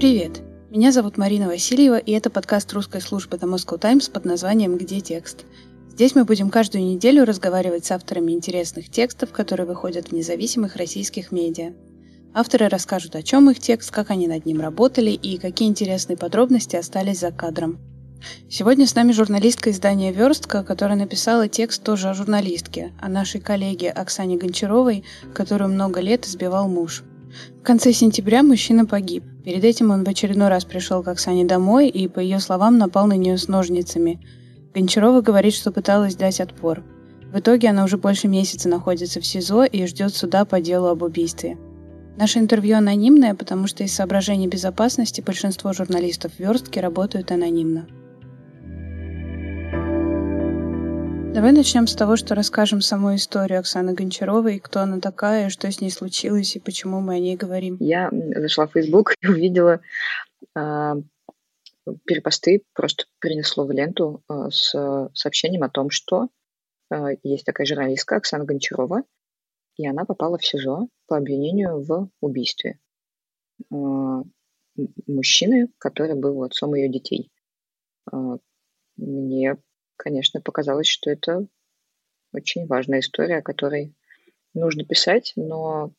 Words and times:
Привет! 0.00 0.40
Меня 0.70 0.92
зовут 0.92 1.18
Марина 1.18 1.46
Васильева, 1.46 1.98
и 1.98 2.12
это 2.12 2.30
подкаст 2.30 2.72
русской 2.72 3.02
службы 3.02 3.36
The 3.36 3.46
Moscow 3.46 3.78
Times 3.78 4.08
под 4.08 4.24
названием 4.24 4.78
«Где 4.78 5.02
текст?». 5.02 5.44
Здесь 5.90 6.14
мы 6.14 6.24
будем 6.24 6.48
каждую 6.48 6.84
неделю 6.84 7.26
разговаривать 7.26 7.84
с 7.84 7.90
авторами 7.90 8.32
интересных 8.32 8.88
текстов, 8.88 9.30
которые 9.30 9.66
выходят 9.66 10.08
в 10.08 10.12
независимых 10.12 10.76
российских 10.76 11.32
медиа. 11.32 11.74
Авторы 12.32 12.68
расскажут, 12.68 13.14
о 13.14 13.22
чем 13.22 13.50
их 13.50 13.58
текст, 13.58 13.90
как 13.90 14.08
они 14.08 14.26
над 14.26 14.46
ним 14.46 14.62
работали 14.62 15.10
и 15.10 15.36
какие 15.36 15.68
интересные 15.68 16.16
подробности 16.16 16.76
остались 16.76 17.20
за 17.20 17.30
кадром. 17.30 17.78
Сегодня 18.48 18.86
с 18.86 18.94
нами 18.94 19.12
журналистка 19.12 19.70
издания 19.70 20.12
«Верстка», 20.12 20.64
которая 20.64 20.96
написала 20.96 21.46
текст 21.46 21.82
тоже 21.82 22.08
о 22.08 22.14
журналистке, 22.14 22.94
о 23.02 23.10
нашей 23.10 23.42
коллеге 23.42 23.90
Оксане 23.90 24.38
Гончаровой, 24.38 25.04
которую 25.34 25.68
много 25.68 26.00
лет 26.00 26.26
избивал 26.26 26.70
муж. 26.70 27.02
В 27.60 27.62
конце 27.62 27.92
сентября 27.92 28.42
мужчина 28.42 28.86
погиб. 28.86 29.24
Перед 29.44 29.64
этим 29.64 29.90
он 29.90 30.04
в 30.04 30.08
очередной 30.08 30.48
раз 30.48 30.64
пришел 30.64 31.02
к 31.02 31.08
Оксане 31.08 31.44
домой 31.44 31.88
и, 31.88 32.08
по 32.08 32.20
ее 32.20 32.40
словам, 32.40 32.76
напал 32.78 33.06
на 33.06 33.14
нее 33.16 33.38
с 33.38 33.48
ножницами. 33.48 34.20
Гончарова 34.74 35.22
говорит, 35.22 35.54
что 35.54 35.72
пыталась 35.72 36.14
дать 36.14 36.40
отпор. 36.40 36.82
В 37.32 37.38
итоге 37.38 37.68
она 37.68 37.84
уже 37.84 37.96
больше 37.96 38.28
месяца 38.28 38.68
находится 38.68 39.20
в 39.20 39.26
СИЗО 39.26 39.64
и 39.64 39.86
ждет 39.86 40.14
суда 40.14 40.44
по 40.44 40.60
делу 40.60 40.88
об 40.88 41.02
убийстве. 41.02 41.56
Наше 42.16 42.38
интервью 42.38 42.76
анонимное, 42.76 43.34
потому 43.34 43.66
что 43.66 43.82
из 43.82 43.94
соображений 43.94 44.48
безопасности 44.48 45.22
большинство 45.22 45.72
журналистов 45.72 46.32
верстки 46.38 46.78
работают 46.78 47.30
анонимно. 47.30 47.86
Давай 51.32 51.52
начнем 51.52 51.86
с 51.86 51.94
того, 51.94 52.16
что 52.16 52.34
расскажем 52.34 52.80
саму 52.80 53.14
историю 53.14 53.60
Оксаны 53.60 53.94
Гончаровой, 53.94 54.58
кто 54.58 54.80
она 54.80 54.98
такая, 54.98 55.48
что 55.48 55.70
с 55.70 55.80
ней 55.80 55.90
случилось 55.90 56.56
и 56.56 56.60
почему 56.60 57.00
мы 57.00 57.14
о 57.14 57.18
ней 57.20 57.36
говорим. 57.36 57.76
Я 57.78 58.10
зашла 58.10 58.66
в 58.66 58.72
Facebook 58.72 59.14
и 59.22 59.28
увидела 59.28 59.80
э, 60.56 60.92
перепосты, 62.04 62.64
просто 62.74 63.04
принесло 63.20 63.64
в 63.64 63.70
ленту 63.70 64.24
э, 64.28 64.50
с 64.50 65.08
сообщением 65.14 65.62
о 65.62 65.70
том, 65.70 65.90
что 65.90 66.30
э, 66.90 67.16
есть 67.22 67.46
такая 67.46 67.64
журналистка 67.64 68.16
Оксана 68.16 68.44
Гончарова, 68.44 69.04
и 69.76 69.86
она 69.86 70.04
попала 70.04 70.36
в 70.36 70.44
СИЗО 70.44 70.88
по 71.06 71.16
обвинению 71.16 71.80
в 71.80 72.10
убийстве 72.20 72.80
э, 73.70 74.22
мужчины, 75.06 75.68
который 75.78 76.16
был 76.16 76.42
отцом 76.42 76.74
ее 76.74 76.88
детей. 76.88 77.30
Э, 78.12 78.38
мне 78.96 79.56
конечно, 80.00 80.40
показалось, 80.40 80.86
что 80.86 81.10
это 81.10 81.46
очень 82.32 82.66
важная 82.66 83.00
история, 83.00 83.38
о 83.38 83.42
которой 83.42 83.94
нужно 84.54 84.84
писать, 84.84 85.32
но 85.36 85.92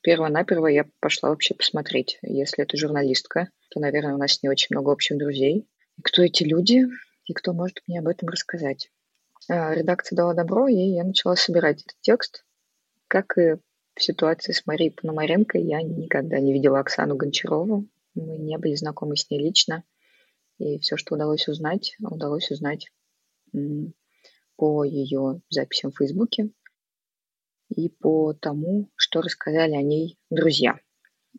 перво-наперво 0.00 0.66
я 0.68 0.86
пошла 1.00 1.28
вообще 1.28 1.54
посмотреть. 1.54 2.18
Если 2.22 2.64
это 2.64 2.76
журналистка, 2.78 3.50
то, 3.70 3.80
наверное, 3.80 4.14
у 4.14 4.18
нас 4.18 4.32
с 4.32 4.42
ней 4.42 4.48
очень 4.48 4.68
много 4.70 4.90
общих 4.90 5.18
друзей. 5.18 5.68
И 5.98 6.02
кто 6.02 6.22
эти 6.22 6.42
люди, 6.42 6.84
и 7.26 7.34
кто 7.34 7.52
может 7.52 7.82
мне 7.86 7.98
об 7.98 8.08
этом 8.08 8.28
рассказать. 8.30 8.90
А, 9.48 9.74
редакция 9.74 10.16
дала 10.16 10.32
добро, 10.32 10.66
и 10.66 10.74
я 10.74 11.04
начала 11.04 11.36
собирать 11.36 11.82
этот 11.82 11.96
текст. 12.00 12.44
Как 13.08 13.36
и 13.36 13.56
в 13.94 14.02
ситуации 14.02 14.52
с 14.52 14.64
Марией 14.66 14.90
Пономаренко, 14.90 15.58
я 15.58 15.82
никогда 15.82 16.40
не 16.40 16.52
видела 16.54 16.80
Оксану 16.80 17.16
Гончарову. 17.16 17.86
Мы 18.14 18.38
не 18.38 18.56
были 18.56 18.74
знакомы 18.74 19.16
с 19.16 19.28
ней 19.28 19.40
лично. 19.40 19.84
И 20.58 20.78
все, 20.78 20.96
что 20.96 21.14
удалось 21.14 21.46
узнать, 21.46 21.94
удалось 22.00 22.50
узнать 22.50 22.88
по 24.56 24.84
ее 24.84 25.40
записям 25.50 25.90
в 25.90 25.98
Фейсбуке 25.98 26.50
и 27.68 27.88
по 27.88 28.32
тому, 28.34 28.90
что 28.96 29.20
рассказали 29.20 29.74
о 29.74 29.82
ней 29.82 30.18
друзья. 30.30 30.78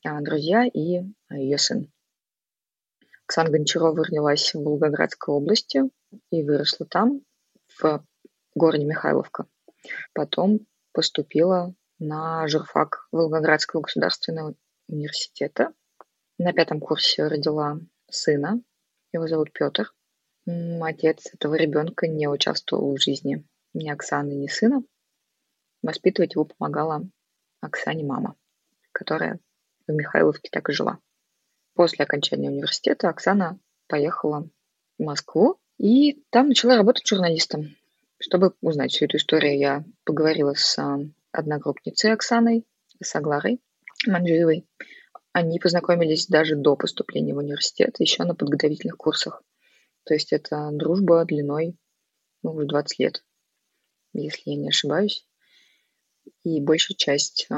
А, 0.04 0.22
друзья 0.22 0.66
и 0.66 1.04
ее 1.30 1.58
сын. 1.58 1.92
Оксана 3.26 3.50
Гончарова 3.50 4.04
родилась 4.04 4.54
в 4.54 4.62
Волгоградской 4.62 5.34
области 5.34 5.82
и 6.30 6.44
выросла 6.44 6.86
там, 6.86 7.22
в 7.82 8.06
городе 8.54 8.86
Михайловка. 8.86 9.48
Потом 10.14 10.60
поступила 10.92 11.74
на 12.00 12.48
журфак 12.48 13.08
Волгоградского 13.12 13.82
государственного 13.82 14.56
университета. 14.88 15.74
На 16.38 16.54
пятом 16.54 16.80
курсе 16.80 17.28
родила 17.28 17.80
сына, 18.10 18.62
его 19.12 19.28
зовут 19.28 19.52
Петр. 19.54 19.95
Отец 20.48 21.34
этого 21.34 21.56
ребенка 21.56 22.08
не 22.08 22.28
участвовал 22.28 22.96
в 22.96 23.02
жизни 23.02 23.44
ни 23.74 23.90
Оксаны, 23.90 24.34
ни 24.34 24.48
сына. 24.48 24.84
Воспитывать 25.82 26.36
его 26.36 26.46
помогала 26.46 27.02
Оксане 27.62 28.04
мама, 28.04 28.36
которая 28.92 29.40
в 29.88 29.92
Михайловке 29.92 30.50
так 30.52 30.70
и 30.70 30.74
жила. 30.74 31.00
После 31.74 32.06
окончания 32.06 32.50
университета 32.50 33.10
Оксана 33.10 33.60
поехала 33.88 34.48
в 34.98 35.04
Москву 35.04 35.60
и 35.78 36.24
там 36.30 36.50
начала 36.50 36.78
работать 36.78 37.08
журналистом. 37.08 37.76
Чтобы 38.20 38.54
узнать 38.62 38.92
всю 38.92 39.06
эту 39.06 39.18
историю, 39.18 39.58
я 39.58 39.84
поговорила 40.06 40.54
с 40.54 40.78
а, 40.80 41.00
одногруппницей 41.32 42.14
Оксаной, 42.14 42.66
с 43.02 43.16
Агларой 43.16 43.60
Манджиевой. 44.08 44.66
Они 45.34 45.60
познакомились 45.60 46.28
даже 46.28 46.56
до 46.56 46.76
поступления 46.76 47.34
в 47.34 47.40
университет, 47.40 48.00
еще 48.00 48.24
на 48.24 48.36
подготовительных 48.36 48.96
курсах. 48.96 49.44
То 50.06 50.14
есть 50.14 50.32
это 50.34 50.70
дружба 50.72 51.26
длиной 51.26 51.78
ну, 52.44 52.52
уже 52.54 52.68
20 52.68 53.00
лет, 53.00 53.26
если 54.14 54.52
я 54.52 54.56
не 54.56 54.70
ошибаюсь. 54.70 55.28
И 56.44 56.62
большая 56.62 56.96
часть 56.96 57.48
э, 57.50 57.56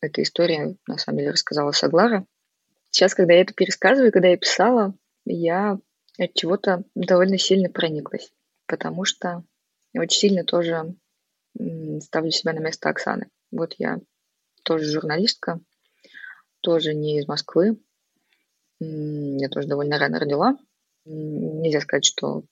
этой 0.00 0.24
истории, 0.24 0.76
на 0.86 0.98
самом 0.98 1.18
деле, 1.18 1.30
рассказала 1.30 1.70
Саглара. 1.70 2.26
Сейчас, 2.90 3.14
когда 3.14 3.34
я 3.34 3.42
это 3.42 3.54
пересказываю, 3.54 4.12
когда 4.12 4.28
я 4.28 4.36
писала, 4.36 4.94
я 5.24 5.78
от 6.18 6.34
чего-то 6.34 6.84
довольно 6.94 7.38
сильно 7.38 7.70
прониклась, 7.70 8.32
потому 8.66 9.04
что 9.04 9.44
очень 9.94 10.18
сильно 10.18 10.44
тоже 10.44 10.96
ставлю 12.00 12.30
себя 12.30 12.52
на 12.52 12.58
место 12.58 12.88
Оксаны. 12.88 13.30
Вот 13.50 13.74
я 13.78 14.00
тоже 14.64 14.90
журналистка, 14.90 15.60
тоже 16.60 16.94
не 16.94 17.18
из 17.18 17.28
Москвы. 17.28 17.78
Я 18.80 19.48
тоже 19.48 19.68
довольно 19.68 19.98
рано 19.98 20.18
родила, 20.18 20.56
Нельзя 21.04 21.80
сказать, 21.80 22.04
что 22.04 22.44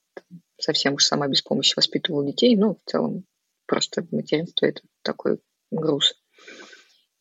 совсем 0.59 0.95
уж 0.95 1.05
сама 1.05 1.29
без 1.29 1.43
помощи 1.43 1.75
воспитывала 1.77 2.25
детей, 2.25 2.57
но 2.57 2.75
в 2.75 2.91
целом 2.91 3.25
просто 3.67 4.07
материнство– 4.11 4.67
это 4.67 4.83
такой 5.03 5.41
груз. 5.71 6.15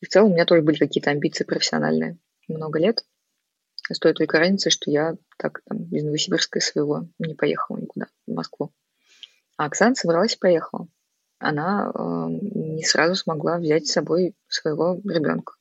И 0.02 0.06
в 0.06 0.10
целом 0.10 0.32
у 0.32 0.34
меня 0.34 0.46
тоже 0.46 0.62
были 0.62 0.78
какие-то 0.78 1.12
амбиции 1.12 1.44
профессиональные 1.44 2.18
много 2.48 2.80
лет. 2.80 3.06
С 3.92 4.00
той 4.00 4.14
только 4.14 4.38
разницей, 4.40 4.72
что 4.72 4.92
я 4.92 5.16
так 5.38 5.62
там 5.66 5.84
из 5.92 6.04
Новосибирска 6.04 6.60
своего 6.60 7.08
не 7.18 7.34
поехала 7.34 7.78
никуда, 7.78 8.08
в 8.28 8.34
Москву. 8.34 8.72
А 9.58 9.66
Оксана 9.66 9.96
собралась 9.96 10.36
и 10.36 10.40
поехала. 10.40 10.88
Она 11.40 11.92
э, 11.94 12.00
не 12.30 12.84
сразу 12.84 13.16
смогла 13.16 13.58
взять 13.58 13.88
с 13.88 13.94
собой 13.94 14.36
своего 14.48 15.00
ребенка. 15.04 15.54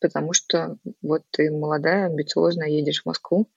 Потому 0.00 0.32
что 0.32 0.78
вот 1.00 1.22
ты 1.30 1.50
молодая, 1.50 2.06
амбициозная, 2.06 2.68
едешь 2.68 3.02
в 3.02 3.06
Москву, 3.06 3.48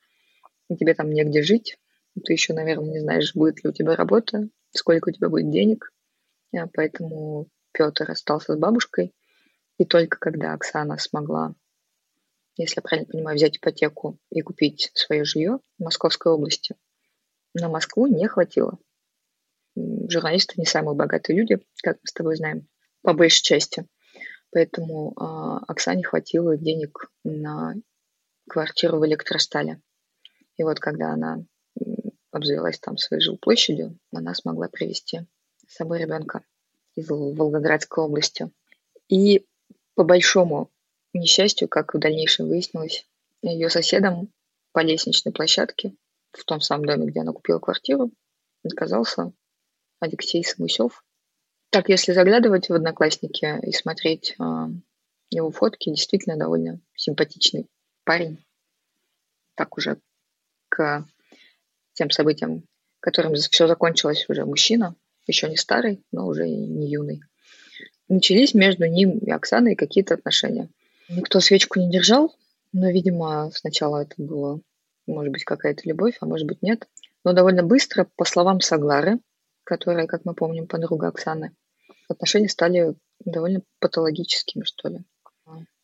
тебе 0.76 0.94
там 0.94 1.12
негде 1.12 1.42
жить, 1.42 1.78
ты 2.26 2.34
еще, 2.34 2.54
наверное, 2.54 2.92
не 2.94 3.00
знаешь, 3.00 3.34
будет 3.34 3.64
ли 3.64 3.70
у 3.70 3.74
тебя 3.74 3.96
работа, 3.96 4.50
сколько 4.72 5.10
у 5.10 5.12
тебя 5.12 5.30
будет 5.30 5.52
денег. 5.52 5.92
А 6.56 6.68
поэтому 6.68 7.48
Петр 7.72 8.10
остался 8.10 8.54
с 8.54 8.58
бабушкой. 8.58 9.14
И 9.78 9.86
только 9.86 10.18
когда 10.18 10.54
Оксана 10.54 10.98
смогла, 10.98 11.54
если 12.56 12.78
я 12.78 12.82
правильно 12.82 13.10
понимаю, 13.12 13.36
взять 13.36 13.58
ипотеку 13.58 14.18
и 14.32 14.42
купить 14.42 14.90
свое 14.96 15.24
жилье 15.24 15.60
в 15.78 15.84
Московской 15.84 16.32
области, 16.32 16.76
на 17.54 17.70
Москву 17.70 18.08
не 18.08 18.28
хватило. 18.28 18.80
Журналисты 19.76 20.56
не 20.58 20.66
самые 20.66 20.96
богатые 20.96 21.38
люди, 21.38 21.60
как 21.84 21.98
мы 21.98 22.08
с 22.08 22.14
тобой 22.14 22.36
знаем, 22.36 22.68
по 23.04 23.14
большей 23.14 23.44
части. 23.44 23.86
Поэтому 24.52 25.12
э, 25.12 25.66
Оксане 25.68 26.04
хватило 26.04 26.58
денег 26.58 27.12
на 27.24 27.76
квартиру 28.50 28.98
в 28.98 29.06
электростале. 29.06 29.82
И 30.58 30.64
вот 30.64 30.80
когда 30.80 31.12
она 31.14 31.44
обзавелась 32.32 32.80
там 32.80 32.98
своей 32.98 33.22
жилплощадью, 33.22 33.98
она 34.12 34.34
смогла 34.34 34.68
привести 34.68 35.22
с 35.68 35.76
собой 35.76 36.00
ребенка 36.00 36.44
из 36.96 37.10
Волгоградской 37.10 38.04
области. 38.04 38.52
И 39.08 39.46
по 39.96 40.04
большому 40.04 40.72
несчастью, 41.14 41.68
как 41.68 41.94
в 41.94 42.00
дальнейшем 42.00 42.48
выяснилось, 42.48 43.08
ее 43.42 43.70
соседом 43.70 44.32
по 44.72 44.80
лестничной 44.80 45.32
площадке 45.32 45.96
в 46.32 46.44
том 46.44 46.62
самом 46.62 46.86
доме, 46.86 47.08
где 47.08 47.22
она 47.22 47.34
купила 47.34 47.60
квартиру, 47.60 48.12
оказался 48.64 49.32
Алексей 50.00 50.44
Самусев. 50.44 51.04
Так, 51.70 51.90
если 51.90 52.14
заглядывать 52.14 52.70
в 52.70 52.74
Одноклассники 52.74 53.60
и 53.66 53.72
смотреть 53.72 54.36
э, 54.40 54.44
его 55.30 55.52
фотки, 55.52 55.90
действительно 55.90 56.38
довольно 56.38 56.80
симпатичный 56.96 57.68
парень. 58.04 58.46
Так 59.56 59.78
уже 59.78 60.00
тем 61.94 62.10
событиям, 62.12 62.64
которым 63.00 63.36
все 63.36 63.68
закончилось 63.68 64.26
уже 64.30 64.46
мужчина, 64.46 64.96
еще 65.26 65.50
не 65.50 65.58
старый, 65.58 66.04
но 66.12 66.28
уже 66.28 66.48
не 66.48 66.90
юный. 66.90 67.22
Начались 68.08 68.54
между 68.54 68.86
ним 68.86 69.18
и 69.18 69.32
Оксаной 69.32 69.76
какие-то 69.76 70.14
отношения. 70.14 70.70
Никто 71.10 71.40
свечку 71.40 71.80
не 71.80 71.90
держал, 71.90 72.34
Но, 72.74 72.90
видимо, 72.90 73.50
сначала 73.54 74.04
это 74.04 74.16
было, 74.18 74.62
может 75.08 75.32
быть, 75.32 75.44
какая-то 75.44 75.82
любовь, 75.86 76.18
а 76.20 76.26
может 76.26 76.48
быть, 76.48 76.62
нет. 76.62 76.88
Но 77.24 77.34
довольно 77.34 77.64
быстро, 77.64 78.08
по 78.16 78.26
словам 78.26 78.62
Саглары, 78.62 79.20
которая, 79.64 80.08
как 80.08 80.26
мы 80.26 80.34
помним, 80.34 80.68
подруга 80.68 81.08
Оксаны, 81.08 81.56
отношения 82.10 82.50
стали 82.50 82.96
довольно 83.20 83.62
патологическими, 83.80 84.64
что 84.64 84.90
ли. 84.90 85.06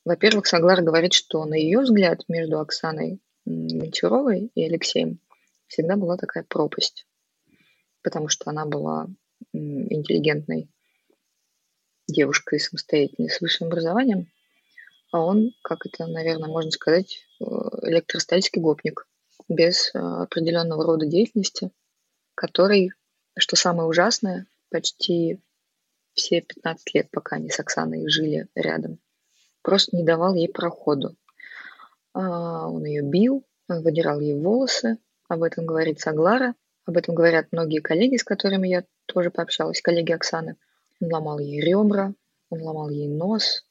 Во-первых, 0.06 0.46
Саглара 0.46 0.82
говорит, 0.82 1.14
что 1.14 1.46
на 1.46 1.56
ее 1.56 1.80
взгляд 1.80 2.24
между 2.28 2.60
Оксаной 2.60 3.20
Гончаровой 3.46 4.52
и 4.56 4.64
Алексеем 4.64 5.20
всегда 5.68 5.96
была 5.98 6.18
такая 6.18 6.44
пропасть, 6.44 7.06
потому 8.02 8.30
что 8.30 8.50
она 8.50 8.66
была 8.66 9.08
интеллигентной 9.52 10.70
девушкой 12.08 12.60
самостоятельной 12.60 13.30
с 13.30 13.42
высшим 13.42 13.68
образованием, 13.68 14.28
а 15.12 15.22
он, 15.22 15.52
как 15.62 15.86
это, 15.86 16.08
наверное, 16.08 16.50
можно 16.50 16.72
сказать, 16.72 17.26
э, 17.40 17.44
электростальский 17.84 18.62
гопник 18.62 19.08
без 19.48 19.94
э, 19.94 20.00
определенного 20.00 20.84
рода 20.84 21.06
деятельности, 21.06 21.72
который, 22.36 22.92
что 23.38 23.56
самое 23.56 23.88
ужасное, 23.88 24.48
почти 24.70 25.40
все 26.14 26.42
15 26.42 26.94
лет, 26.96 27.12
пока 27.12 27.36
они 27.36 27.50
с 27.50 27.60
Оксаной 27.60 28.08
жили 28.10 28.48
рядом, 28.56 29.00
просто 29.62 29.96
не 29.96 30.04
давал 30.04 30.36
ей 30.36 30.50
проходу. 30.50 31.16
А, 32.14 32.68
он 32.68 32.86
ее 32.86 33.02
бил, 33.02 33.44
он 33.68 33.82
выдирал 33.82 34.20
ей 34.20 34.36
волосы, 34.36 34.98
об 35.28 35.44
этом 35.44 35.66
говорит 35.66 36.00
Саглара, 36.00 36.56
об 36.86 36.98
этом 36.98 37.16
говорят 37.16 37.48
многие 37.52 37.80
коллеги, 37.80 38.18
с 38.18 38.24
которыми 38.24 38.68
я 38.68 38.84
тоже 39.06 39.32
пообщалась, 39.32 39.82
коллеги 39.82 40.12
Оксаны. 40.12 40.58
Он 41.02 41.12
ломал 41.12 41.40
ей 41.40 41.62
ребра, 41.62 42.14
он 42.50 42.62
ломал 42.62 42.90
ей 42.90 43.08
нос, 43.08 43.66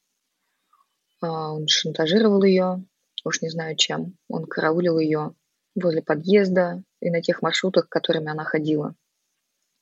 а, 1.21 1.53
он 1.53 1.67
шантажировал 1.67 2.43
ее, 2.43 2.83
уж 3.23 3.41
не 3.41 3.49
знаю 3.49 3.75
чем. 3.75 4.17
Он 4.27 4.45
караулил 4.45 4.99
ее 4.99 5.35
возле 5.75 6.01
подъезда 6.01 6.83
и 6.99 7.09
на 7.09 7.21
тех 7.21 7.41
маршрутах, 7.41 7.87
которыми 7.87 8.29
она 8.29 8.43
ходила. 8.43 8.95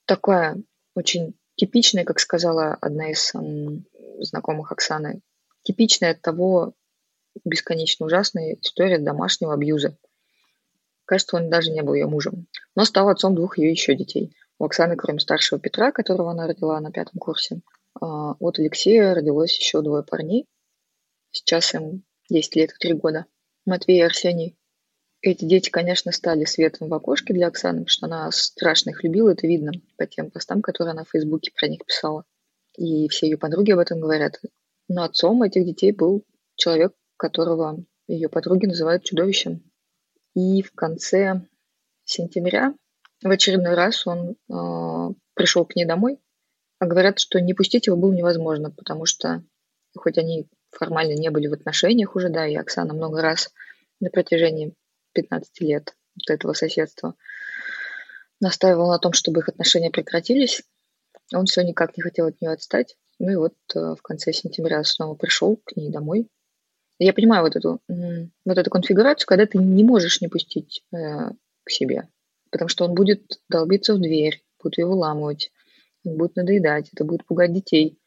Такая 0.06 0.62
очень 0.96 1.36
типичная, 1.56 2.06
как 2.06 2.19
сказала 2.19 2.78
одна 2.81 3.12
из 3.12 3.34
знакомых 4.19 4.72
Оксаны, 4.72 5.22
типичная 5.64 6.12
от 6.12 6.22
того 6.22 6.74
бесконечно 7.45 8.06
ужасная 8.06 8.57
история 8.62 8.98
домашнего 9.00 9.54
абьюза. 9.54 9.98
Кажется, 11.06 11.38
он 11.38 11.50
даже 11.50 11.72
не 11.72 11.81
был 11.81 11.94
ее 11.94 12.07
мужем, 12.07 12.48
но 12.75 12.86
стал 12.86 13.10
отцом 13.10 13.36
двух 13.36 13.57
ее 13.57 13.72
еще 13.72 13.95
детей. 13.95 14.36
У 14.60 14.66
Оксаны, 14.66 14.95
кроме 14.95 15.19
старшего 15.19 15.60
Петра, 15.60 15.92
которого 15.92 16.31
она 16.31 16.48
родила 16.48 16.80
на 16.80 16.92
пятом 16.92 17.19
курсе, 17.19 17.62
а, 18.00 18.33
от 18.39 18.60
Алексея 18.60 19.13
родилось 19.13 19.57
еще 19.57 19.81
двое 19.81 20.04
парней. 20.04 20.48
Сейчас 21.31 21.74
им 21.74 22.04
10 22.30 22.56
лет 22.56 22.72
и 22.72 22.75
3 22.80 22.94
года. 22.94 23.25
Матвей 23.66 24.00
и 24.00 24.01
Арсений. 24.01 24.57
Эти 25.22 25.45
дети, 25.45 25.69
конечно, 25.69 26.12
стали 26.12 26.45
светом 26.45 26.89
в 26.89 26.94
окошке 26.94 27.33
для 27.33 27.48
Оксаны, 27.48 27.81
потому 27.81 27.89
что 27.89 28.06
она 28.07 28.31
страшно 28.31 28.89
их 28.89 29.04
любила, 29.04 29.30
это 29.31 29.45
видно 29.45 29.72
по 29.98 30.07
тем 30.07 30.31
постам, 30.31 30.62
которые 30.62 30.92
она 30.94 31.04
в 31.04 31.10
Фейсбуке 31.10 31.51
про 31.56 31.68
них 31.68 31.86
писала. 31.86 32.24
И 32.75 33.07
все 33.10 33.28
ее 33.28 33.38
подруги 33.38 33.72
об 33.72 33.80
этом 33.80 34.00
говорят. 34.00 34.39
Но 34.88 35.04
отцом 35.04 35.44
этих 35.44 35.66
детей 35.66 35.92
был 35.92 36.24
человек, 36.56 36.94
которого 37.21 37.85
ее 38.07 38.29
подруги 38.29 38.65
называют 38.65 39.03
чудовищем. 39.03 39.62
И 40.33 40.63
в 40.63 40.71
конце 40.73 41.45
сентября 42.03 42.73
в 43.21 43.29
очередной 43.29 43.75
раз 43.75 44.07
он 44.07 44.31
э, 44.31 45.13
пришел 45.35 45.63
к 45.63 45.75
ней 45.75 45.85
домой, 45.85 46.18
а 46.79 46.88
говорят, 46.88 47.19
что 47.19 47.39
не 47.39 47.53
пустить 47.53 47.85
его 47.85 47.95
было 47.95 48.12
невозможно, 48.12 48.71
потому 48.71 49.06
что 49.06 49.44
хоть 49.95 50.18
они 50.18 50.47
формально 50.71 51.13
не 51.13 51.29
были 51.29 51.45
в 51.45 51.53
отношениях 51.53 52.15
уже, 52.15 52.29
да, 52.29 52.47
и 52.47 52.56
Оксана 52.56 52.95
много 52.95 53.21
раз 53.21 53.53
на 54.00 54.09
протяжении 54.09 54.73
15 55.13 55.62
лет 55.62 55.95
вот 56.15 56.33
этого 56.33 56.53
соседства 56.53 57.13
настаивал 58.39 58.89
на 58.89 58.97
том, 58.97 59.13
чтобы 59.13 59.41
их 59.41 59.50
отношения 59.50 59.91
прекратились. 59.91 60.63
Он 61.35 61.45
все 61.45 61.62
никак 61.62 61.95
не 61.97 62.01
хотел 62.01 62.25
от 62.25 62.41
нее 62.41 62.51
отстать. 62.51 62.97
Ну 63.19 63.29
и 63.29 63.35
вот 63.35 63.53
э, 63.75 63.94
в 63.94 64.01
конце 64.01 64.33
сентября 64.33 64.83
снова 64.83 65.13
пришел 65.13 65.57
к 65.63 65.75
ней 65.75 65.91
домой. 65.91 66.27
Я 67.03 67.13
понимаю 67.13 67.42
вот 67.42 67.56
эту, 67.56 67.81
вот 67.88 68.57
эту 68.59 68.69
конфигурацию, 68.69 69.25
когда 69.25 69.48
ты 69.48 69.57
не 69.57 69.83
можешь 69.83 70.21
не 70.21 70.27
пустить 70.27 70.83
э, 70.94 71.31
к 71.63 71.71
себе, 71.71 72.07
потому 72.51 72.69
что 72.69 72.86
он 72.86 72.94
будет 72.94 73.39
долбиться 73.50 73.95
в 73.95 74.00
дверь, 74.00 74.44
будет 74.62 74.77
ее 74.77 74.86
выламывать, 74.86 75.51
он 76.06 76.18
будет 76.18 76.36
надоедать, 76.36 76.89
это 76.94 77.03
будет 77.03 77.25
пугать 77.25 77.53
детей. 77.53 77.98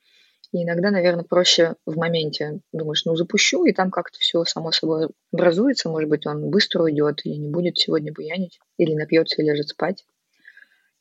И 0.53 0.63
иногда, 0.63 0.93
наверное, 0.93 1.25
проще 1.25 1.75
в 1.85 1.97
моменте 1.97 2.61
думаешь, 2.73 3.05
ну 3.05 3.17
запущу, 3.17 3.65
и 3.65 3.73
там 3.73 3.91
как-то 3.91 4.17
все 4.21 4.45
само 4.45 4.71
собой 4.71 5.09
образуется. 5.33 5.89
Может 5.89 6.09
быть, 6.09 6.25
он 6.25 6.49
быстро 6.51 6.85
уйдет 6.85 7.27
или 7.27 7.35
не 7.35 7.49
будет 7.49 7.77
сегодня 7.77 8.13
буянить, 8.13 8.61
или 8.79 8.95
напьется 8.95 9.43
и 9.43 9.45
лежит 9.45 9.71
спать. 9.71 10.07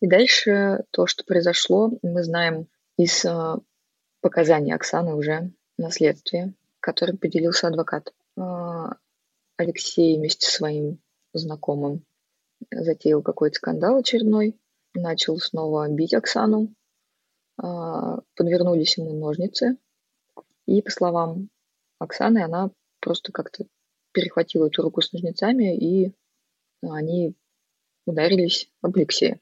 И 0.01 0.07
дальше 0.07 0.83
то, 0.89 1.05
что 1.05 1.23
произошло, 1.25 1.91
мы 2.01 2.23
знаем 2.23 2.65
из 2.97 3.23
э, 3.23 3.55
показаний 4.21 4.73
Оксаны 4.73 5.13
уже 5.13 5.51
на 5.77 5.91
следствии, 5.91 6.55
которым 6.83 7.17
поделился 7.17 7.67
адвокат. 7.67 8.13
Э, 8.37 8.89
Алексей 9.55 10.17
вместе 10.17 10.45
со 10.45 10.57
своим 10.57 10.99
знакомым 11.31 12.05
затеял 12.69 13.21
какой-то 13.21 13.55
скандал 13.55 13.97
очередной, 13.97 14.59
начал 14.93 15.37
снова 15.39 15.87
бить 15.89 16.13
Оксану, 16.13 16.73
а, 17.57 18.19
подвернулись 18.35 18.97
ему 18.97 19.13
ножницы, 19.13 19.77
и, 20.65 20.81
по 20.81 20.89
словам 20.89 21.49
Оксаны, 21.99 22.43
она 22.43 22.71
просто 22.99 23.31
как-то 23.31 23.65
перехватила 24.11 24.67
эту 24.67 24.81
руку 24.81 25.01
с 25.01 25.11
ножницами, 25.13 25.75
и 25.75 26.13
они 26.81 27.35
ударились 28.05 28.69
об 28.81 28.95
Алексея. 28.95 29.39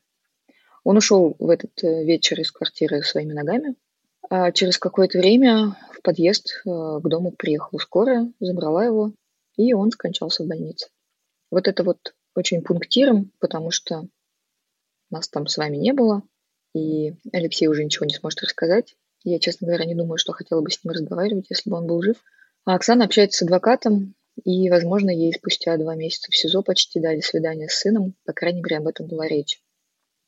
Он 0.83 0.97
ушел 0.97 1.35
в 1.39 1.49
этот 1.49 1.83
э, 1.83 2.03
вечер 2.03 2.39
из 2.39 2.51
квартиры 2.51 3.01
своими 3.03 3.33
ногами, 3.33 3.75
а 4.31 4.53
через 4.53 4.77
какое-то 4.77 5.17
время 5.17 5.75
в 5.91 6.01
подъезд 6.01 6.61
э, 6.65 6.69
к 6.69 7.03
дому 7.03 7.33
приехала 7.33 7.79
скорая, 7.79 8.31
забрала 8.39 8.85
его, 8.85 9.11
и 9.57 9.73
он 9.73 9.91
скончался 9.91 10.43
в 10.43 10.47
больнице. 10.47 10.87
Вот 11.51 11.67
это 11.67 11.83
вот 11.83 12.15
очень 12.33 12.61
пунктиром, 12.61 13.33
потому 13.39 13.71
что 13.71 14.07
нас 15.09 15.27
там 15.27 15.47
с 15.47 15.57
вами 15.57 15.75
не 15.75 15.91
было, 15.91 16.23
и 16.73 17.13
Алексей 17.33 17.67
уже 17.67 17.83
ничего 17.83 18.05
не 18.05 18.13
сможет 18.13 18.41
рассказать. 18.43 18.95
Я, 19.25 19.37
честно 19.37 19.67
говоря, 19.67 19.83
не 19.83 19.95
думаю, 19.95 20.17
что 20.17 20.31
хотела 20.31 20.61
бы 20.61 20.71
с 20.71 20.81
ним 20.81 20.93
разговаривать, 20.93 21.47
если 21.49 21.69
бы 21.69 21.75
он 21.75 21.85
был 21.85 22.01
жив. 22.01 22.15
А 22.63 22.75
Оксана 22.75 23.03
общается 23.03 23.39
с 23.39 23.41
адвокатом, 23.41 24.15
и, 24.45 24.69
возможно, 24.69 25.09
ей 25.09 25.33
спустя 25.33 25.75
два 25.75 25.95
месяца 25.95 26.31
в 26.31 26.37
СИЗО 26.37 26.61
почти 26.61 27.01
дали 27.01 27.19
свидание 27.19 27.67
с 27.67 27.73
сыном. 27.73 28.15
По 28.23 28.31
крайней 28.31 28.61
мере, 28.61 28.77
об 28.77 28.87
этом 28.87 29.07
была 29.07 29.27
речь. 29.27 29.61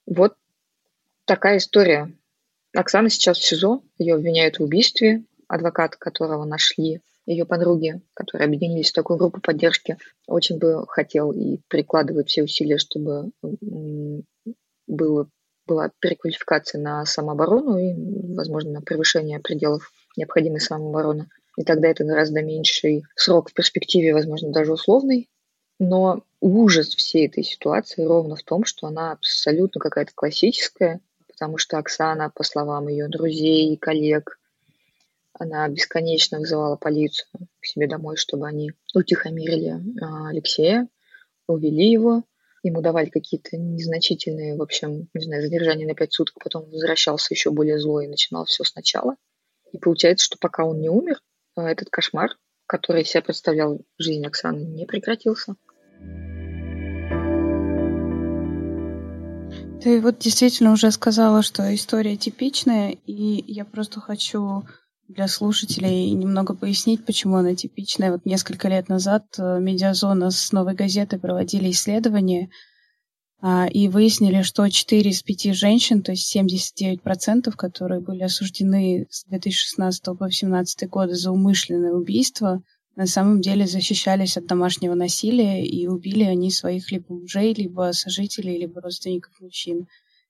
Вот 0.05 0.35
такая 1.23 1.59
история. 1.59 2.13
Оксана 2.73 3.09
сейчас 3.09 3.37
в 3.37 3.45
СИЗО, 3.45 3.83
ее 3.97 4.15
обвиняют 4.15 4.59
в 4.59 4.63
убийстве. 4.63 5.23
Адвокат, 5.47 5.95
которого 5.95 6.45
нашли 6.45 7.01
ее 7.25 7.45
подруги, 7.45 8.01
которые 8.13 8.47
объединились 8.47 8.89
в 8.89 8.95
такую 8.95 9.17
группу 9.17 9.39
поддержки, 9.39 9.97
очень 10.27 10.57
бы 10.57 10.85
хотел 10.87 11.31
и 11.31 11.59
прикладывает 11.67 12.29
все 12.29 12.43
усилия, 12.43 12.77
чтобы 12.77 13.31
было 14.87 15.27
была 15.65 15.91
переквалификация 15.99 16.81
на 16.81 17.05
самооборону 17.05 17.77
и, 17.77 17.93
возможно, 18.35 18.71
на 18.71 18.81
превышение 18.81 19.39
пределов 19.39 19.91
необходимой 20.17 20.59
самообороны. 20.59 21.29
И 21.57 21.63
тогда 21.63 21.87
это 21.87 22.03
гораздо 22.03 22.41
меньший 22.41 23.03
срок 23.15 23.49
в 23.49 23.53
перспективе, 23.53 24.13
возможно, 24.13 24.51
даже 24.51 24.73
условный. 24.73 25.29
Но 25.79 26.23
ужас 26.41 26.89
всей 26.89 27.27
этой 27.27 27.43
ситуации 27.43 28.03
ровно 28.03 28.35
в 28.35 28.43
том, 28.43 28.65
что 28.65 28.87
она 28.87 29.13
абсолютно 29.13 29.79
какая-то 29.79 30.11
классическая, 30.13 30.99
потому 31.33 31.57
что 31.57 31.77
Оксана, 31.77 32.29
по 32.29 32.43
словам 32.43 32.87
ее 32.87 33.07
друзей 33.07 33.73
и 33.73 33.77
коллег, 33.77 34.39
она 35.33 35.67
бесконечно 35.67 36.39
вызывала 36.39 36.75
полицию 36.75 37.27
к 37.59 37.65
себе 37.65 37.87
домой, 37.87 38.17
чтобы 38.17 38.47
они 38.47 38.71
утихомирили 38.93 39.81
а, 40.01 40.29
Алексея, 40.29 40.87
увели 41.47 41.89
его, 41.89 42.23
Ему 42.63 42.81
давали 42.81 43.09
какие-то 43.09 43.57
незначительные, 43.57 44.55
в 44.55 44.61
общем, 44.61 45.09
не 45.13 45.21
знаю, 45.21 45.41
задержания 45.41 45.85
на 45.85 45.95
пять 45.95 46.13
суток, 46.13 46.35
потом 46.41 46.63
возвращался 46.69 47.33
еще 47.33 47.51
более 47.51 47.77
злой 47.77 48.05
и 48.05 48.07
начинал 48.07 48.45
все 48.45 48.63
сначала. 48.63 49.17
И 49.73 49.77
получается, 49.77 50.25
что 50.25 50.37
пока 50.39 50.63
он 50.63 50.79
не 50.79 50.87
умер, 50.87 51.19
а, 51.55 51.69
этот 51.69 51.89
кошмар, 51.89 52.29
который 52.65 53.03
себя 53.03 53.21
представлял 53.21 53.81
жизнь 53.97 54.25
Оксаны, 54.25 54.61
не 54.61 54.85
прекратился. 54.85 55.55
Ты 59.83 59.99
вот 59.99 60.17
действительно 60.19 60.71
уже 60.71 60.91
сказала, 60.91 61.41
что 61.41 61.75
история 61.75 62.15
типичная, 62.15 62.91
и 63.05 63.43
я 63.51 63.65
просто 63.65 63.99
хочу 63.99 64.63
для 65.09 65.27
слушателей 65.27 66.11
немного 66.11 66.55
пояснить, 66.55 67.05
почему 67.05 67.35
она 67.35 67.53
типичная. 67.53 68.13
Вот 68.13 68.25
несколько 68.25 68.69
лет 68.69 68.87
назад 68.87 69.25
э, 69.37 69.59
Медиазона 69.59 70.31
с 70.31 70.53
«Новой 70.53 70.73
газетой» 70.73 71.19
проводили 71.19 71.69
исследование 71.69 72.49
а, 73.41 73.67
и 73.67 73.89
выяснили, 73.89 74.41
что 74.41 74.69
4 74.69 75.11
из 75.11 75.21
5 75.21 75.53
женщин, 75.53 76.01
то 76.01 76.13
есть 76.13 76.33
79%, 76.33 77.51
которые 77.51 77.99
были 77.99 78.23
осуждены 78.23 79.05
с 79.09 79.25
2016 79.25 80.05
по 80.05 80.13
2017 80.13 80.89
года 80.89 81.13
за 81.13 81.29
умышленное 81.29 81.91
убийство, 81.91 82.63
на 82.95 83.07
самом 83.07 83.41
деле 83.41 83.65
защищались 83.65 84.37
от 84.37 84.45
домашнего 84.45 84.93
насилия 84.93 85.65
и 85.65 85.87
убили 85.87 86.23
они 86.23 86.51
своих 86.51 86.91
либо 86.91 87.13
мужей, 87.13 87.53
либо 87.53 87.91
сожителей, 87.91 88.59
либо 88.59 88.81
родственников 88.81 89.33
мужчин. 89.39 89.87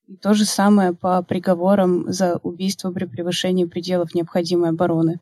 И 0.08 0.16
то 0.16 0.34
же 0.34 0.46
самое 0.46 0.94
по 0.94 1.22
приговорам 1.24 2.12
за 2.12 2.38
убийство 2.38 2.92
при 2.92 3.06
превышении 3.06 3.66
пределов 3.66 4.14
необходимой 4.14 4.70
обороны. 4.70 5.20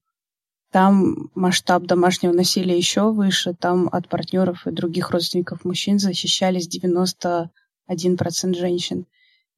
Там 0.72 1.30
масштаб 1.36 1.84
домашнего 1.84 2.32
насилия 2.32 2.78
еще 2.78 3.12
выше, 3.12 3.54
там 3.54 3.90
от 3.92 4.08
партнеров 4.08 4.66
и 4.66 4.72
других 4.72 5.10
родственников 5.10 5.66
мужчин 5.66 6.00
защищались 6.00 6.70
91% 6.70 7.50
женщин. 8.54 9.06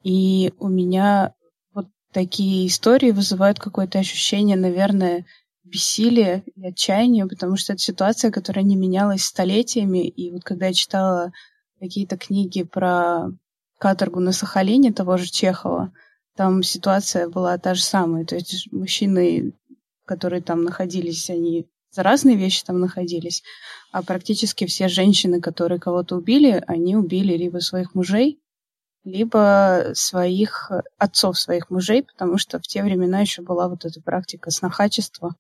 И 0.04 0.54
у 0.58 0.70
меня 0.70 1.34
вот 1.74 1.88
такие 2.12 2.68
истории 2.68 3.12
вызывают 3.12 3.60
какое-то 3.60 4.00
ощущение, 4.00 4.58
наверное, 4.58 5.26
бессилия 5.74 6.44
и 6.56 6.68
отчаяния, 6.68 7.26
потому 7.26 7.58
что 7.58 7.74
это 7.74 7.82
ситуация, 7.82 8.30
которая 8.30 8.64
не 8.64 8.76
менялась 8.76 9.24
столетиями. 9.24 10.08
И 10.08 10.32
вот 10.32 10.44
когда 10.44 10.68
я 10.68 10.74
читала 10.74 11.34
какие-то 11.80 12.16
книги 12.16 12.62
про 12.62 13.32
каторгу 13.80 14.20
на 14.20 14.32
Сахалине 14.32 14.94
того 14.94 15.18
же 15.18 15.26
Чехова, 15.26 15.92
там 16.36 16.62
ситуация 16.62 17.28
была 17.28 17.58
та 17.58 17.74
же 17.74 17.82
самая. 17.82 18.24
То 18.24 18.36
есть 18.36 18.72
мужчины, 18.72 19.54
которые 20.06 20.44
там 20.44 20.64
находились, 20.64 21.30
они 21.32 21.68
за 21.90 22.04
разные 22.04 22.38
вещи 22.38 22.64
там 22.64 22.80
находились, 22.80 23.44
а 23.92 24.04
практически 24.04 24.66
все 24.66 24.88
женщины, 24.88 25.42
которые 25.42 25.80
кого-то 25.80 26.16
убили, 26.16 26.64
они 26.68 26.96
убили 26.96 27.36
либо 27.36 27.60
своих 27.60 27.96
мужей, 27.96 28.40
либо 29.04 29.92
своих 29.94 30.72
отцов 30.98 31.40
своих 31.40 31.70
мужей, 31.70 32.04
потому 32.04 32.38
что 32.38 32.60
в 32.60 32.64
те 32.64 32.84
времена 32.84 33.20
еще 33.20 33.42
была 33.42 33.68
вот 33.68 33.86
эта 33.86 34.02
практика 34.02 34.50
снохачества, 34.50 35.36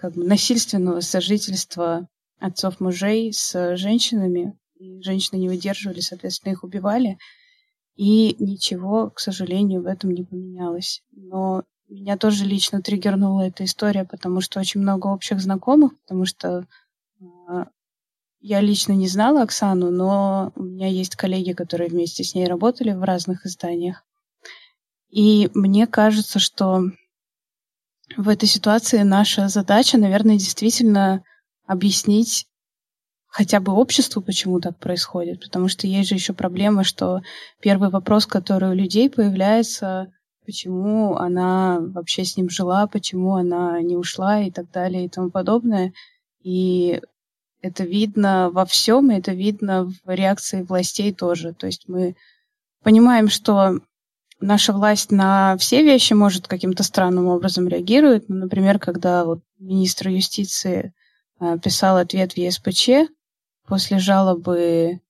как 0.00 0.14
бы 0.14 0.24
насильственного 0.24 1.00
сожительства 1.00 2.08
отцов 2.38 2.80
мужей 2.80 3.34
с 3.34 3.76
женщинами. 3.76 4.58
И 4.78 5.02
женщины 5.02 5.38
не 5.38 5.48
выдерживали, 5.48 6.00
соответственно, 6.00 6.52
их 6.52 6.64
убивали. 6.64 7.18
И 7.96 8.34
ничего, 8.38 9.10
к 9.10 9.20
сожалению, 9.20 9.82
в 9.82 9.86
этом 9.86 10.12
не 10.12 10.24
поменялось. 10.24 11.02
Но 11.12 11.64
меня 11.86 12.16
тоже 12.16 12.46
лично 12.46 12.80
триггернула 12.80 13.42
эта 13.42 13.64
история, 13.64 14.06
потому 14.06 14.40
что 14.40 14.58
очень 14.58 14.80
много 14.80 15.08
общих 15.08 15.38
знакомых, 15.38 15.92
потому 16.00 16.24
что 16.24 16.66
а, 17.20 17.66
я 18.40 18.62
лично 18.62 18.92
не 18.92 19.06
знала 19.06 19.42
Оксану, 19.42 19.90
но 19.90 20.52
у 20.56 20.62
меня 20.62 20.86
есть 20.88 21.14
коллеги, 21.14 21.52
которые 21.52 21.90
вместе 21.90 22.24
с 22.24 22.34
ней 22.34 22.46
работали 22.46 22.92
в 22.92 23.02
разных 23.02 23.44
изданиях. 23.44 24.02
И 25.10 25.50
мне 25.52 25.86
кажется, 25.86 26.38
что 26.38 26.84
в 28.16 28.28
этой 28.28 28.48
ситуации 28.48 29.02
наша 29.02 29.48
задача, 29.48 29.98
наверное, 29.98 30.36
действительно 30.36 31.22
объяснить 31.66 32.46
хотя 33.28 33.60
бы 33.60 33.72
обществу, 33.72 34.22
почему 34.22 34.60
так 34.60 34.78
происходит. 34.78 35.40
Потому 35.40 35.68
что 35.68 35.86
есть 35.86 36.08
же 36.08 36.16
еще 36.16 36.32
проблема, 36.32 36.84
что 36.84 37.20
первый 37.60 37.90
вопрос, 37.90 38.26
который 38.26 38.70
у 38.70 38.74
людей 38.74 39.08
появляется, 39.08 40.12
почему 40.44 41.16
она 41.16 41.78
вообще 41.80 42.24
с 42.24 42.36
ним 42.36 42.50
жила, 42.50 42.86
почему 42.86 43.36
она 43.36 43.80
не 43.80 43.96
ушла 43.96 44.40
и 44.40 44.50
так 44.50 44.70
далее 44.70 45.04
и 45.04 45.08
тому 45.08 45.30
подобное. 45.30 45.92
И 46.42 47.00
это 47.62 47.84
видно 47.84 48.50
во 48.50 48.64
всем, 48.64 49.10
и 49.10 49.16
это 49.16 49.32
видно 49.32 49.84
в 49.84 50.00
реакции 50.06 50.62
властей 50.62 51.14
тоже. 51.14 51.52
То 51.52 51.66
есть 51.66 51.84
мы 51.86 52.16
понимаем, 52.82 53.28
что 53.28 53.80
наша 54.40 54.72
власть 54.72 55.10
на 55.10 55.56
все 55.58 55.82
вещи 55.82 56.12
может 56.12 56.48
каким-то 56.48 56.82
странным 56.82 57.26
образом 57.26 57.68
реагирует. 57.68 58.28
Ну, 58.28 58.36
например, 58.36 58.78
когда 58.78 59.24
вот 59.24 59.40
министр 59.58 60.08
юстиции 60.08 60.92
э, 61.40 61.58
писал 61.62 61.96
ответ 61.96 62.32
в 62.32 62.36
ЕСПЧ 62.36 63.10
после 63.66 63.98
жалобы 63.98 65.00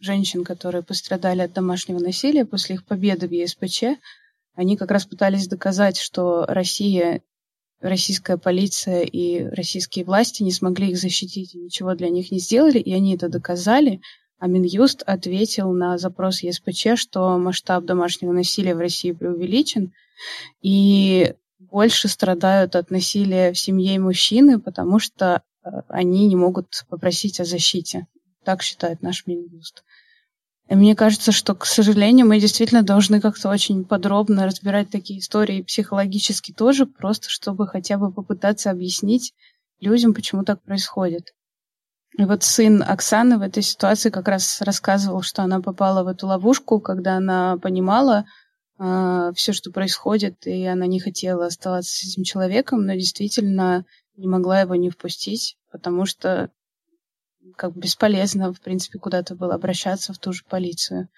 женщин, 0.00 0.44
которые 0.44 0.82
пострадали 0.82 1.40
от 1.40 1.52
домашнего 1.52 1.98
насилия, 1.98 2.44
после 2.44 2.76
их 2.76 2.84
победы 2.84 3.28
в 3.28 3.32
ЕСПЧ, 3.32 3.98
они 4.54 4.76
как 4.76 4.90
раз 4.90 5.06
пытались 5.06 5.48
доказать, 5.48 5.98
что 5.98 6.44
Россия, 6.46 7.22
российская 7.80 8.36
полиция 8.36 9.02
и 9.02 9.44
российские 9.44 10.04
власти 10.04 10.42
не 10.42 10.52
смогли 10.52 10.90
их 10.90 10.98
защитить 10.98 11.54
ничего 11.54 11.94
для 11.94 12.08
них 12.08 12.30
не 12.32 12.38
сделали, 12.38 12.78
и 12.78 12.92
они 12.92 13.14
это 13.14 13.28
доказали. 13.28 14.00
А 14.38 14.46
Минюст 14.46 15.02
ответил 15.04 15.72
на 15.72 15.98
запрос 15.98 16.42
ЕСПЧ, 16.42 16.96
что 16.96 17.38
масштаб 17.38 17.84
домашнего 17.84 18.32
насилия 18.32 18.74
в 18.74 18.78
России 18.78 19.12
преувеличен, 19.12 19.92
и 20.62 21.34
больше 21.58 22.08
страдают 22.08 22.76
от 22.76 22.90
насилия 22.90 23.52
в 23.52 23.58
семье 23.58 23.98
мужчины, 23.98 24.60
потому 24.60 25.00
что 25.00 25.42
э, 25.64 25.68
они 25.88 26.28
не 26.28 26.36
могут 26.36 26.84
попросить 26.88 27.40
о 27.40 27.44
защите. 27.44 28.06
Так 28.44 28.62
считает 28.62 29.02
наш 29.02 29.26
Минюст. 29.26 29.82
И 30.68 30.74
мне 30.74 30.94
кажется, 30.94 31.32
что, 31.32 31.54
к 31.54 31.64
сожалению, 31.66 32.26
мы 32.26 32.38
действительно 32.38 32.82
должны 32.82 33.20
как-то 33.20 33.48
очень 33.48 33.84
подробно 33.84 34.46
разбирать 34.46 34.90
такие 34.90 35.18
истории 35.18 35.62
психологически 35.62 36.52
тоже, 36.52 36.86
просто 36.86 37.28
чтобы 37.28 37.66
хотя 37.66 37.96
бы 37.96 38.12
попытаться 38.12 38.70
объяснить 38.70 39.34
людям, 39.80 40.14
почему 40.14 40.44
так 40.44 40.62
происходит. 40.62 41.34
И 42.16 42.24
вот 42.24 42.42
сын 42.42 42.82
Оксаны 42.82 43.38
в 43.38 43.42
этой 43.42 43.62
ситуации 43.62 44.10
как 44.10 44.28
раз 44.28 44.60
рассказывал, 44.62 45.22
что 45.22 45.42
она 45.42 45.60
попала 45.60 46.02
в 46.02 46.08
эту 46.08 46.26
ловушку, 46.26 46.80
когда 46.80 47.16
она 47.16 47.56
понимала 47.58 48.24
э, 48.78 49.32
все, 49.34 49.52
что 49.52 49.70
происходит, 49.70 50.46
и 50.46 50.64
она 50.64 50.86
не 50.86 51.00
хотела 51.00 51.46
оставаться 51.46 51.94
с 51.94 52.04
этим 52.04 52.24
человеком, 52.24 52.86
но 52.86 52.94
действительно 52.94 53.84
не 54.16 54.26
могла 54.26 54.60
его 54.62 54.74
не 54.74 54.90
впустить, 54.90 55.56
потому 55.70 56.06
что 56.06 56.50
как 57.56 57.76
бесполезно, 57.76 58.52
в 58.52 58.60
принципе, 58.60 58.98
куда-то 58.98 59.34
было 59.34 59.54
обращаться 59.54 60.12
в 60.12 60.18
ту 60.18 60.32
же 60.32 60.42
полицию. 60.48 61.08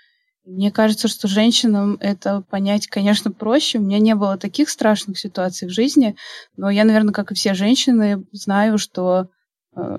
Мне 0.44 0.70
кажется, 0.73 1.06
что 1.06 1.28
женщинам 1.28 1.97
это 2.00 2.42
понять, 2.42 2.87
конечно, 2.87 3.30
проще. 3.30 3.78
У 3.78 3.82
меня 3.82 3.99
не 3.99 4.14
было 4.14 4.38
таких 4.38 4.70
страшных 4.70 5.18
ситуаций 5.18 5.68
в 5.68 5.70
жизни, 5.70 6.16
но 6.56 6.70
я, 6.70 6.85
наверное, 6.85 7.12
как 7.12 7.30
и 7.30 7.35
все 7.35 7.54
женщины, 7.54 8.25
знаю, 8.32 8.78
что 8.78 9.28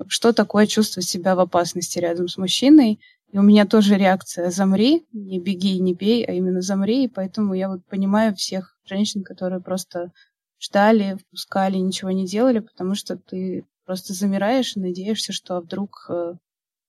что 0.08 0.32
такое 0.32 0.66
чувствовать 0.66 1.08
себя 1.08 1.34
в 1.34 1.40
опасности 1.40 1.98
рядом 1.98 2.28
с 2.28 2.36
мужчиной. 2.36 3.00
И 3.32 3.38
у 3.38 3.42
меня 3.42 3.64
тоже 3.64 3.96
реакция 3.96 4.50
«замри», 4.50 5.06
не 5.12 5.40
беги, 5.40 5.78
не 5.78 5.94
бей, 5.94 6.24
а 6.24 6.32
именно 6.32 6.60
«замри». 6.60 7.04
И 7.04 7.08
поэтому 7.08 7.54
я 7.54 7.68
вот 7.70 7.84
понимаю 7.86 8.34
всех 8.34 8.76
женщин, 8.84 9.24
которые 9.24 9.60
просто 9.60 10.12
ждали, 10.60 11.16
впускали, 11.16 11.78
ничего 11.78 12.10
не 12.10 12.26
делали, 12.26 12.58
потому 12.58 12.94
что 12.94 13.16
ты 13.16 13.64
просто 13.84 14.12
замираешь 14.12 14.76
и 14.76 14.80
надеешься, 14.80 15.32
что 15.32 15.60
вдруг 15.60 16.06
э, 16.08 16.34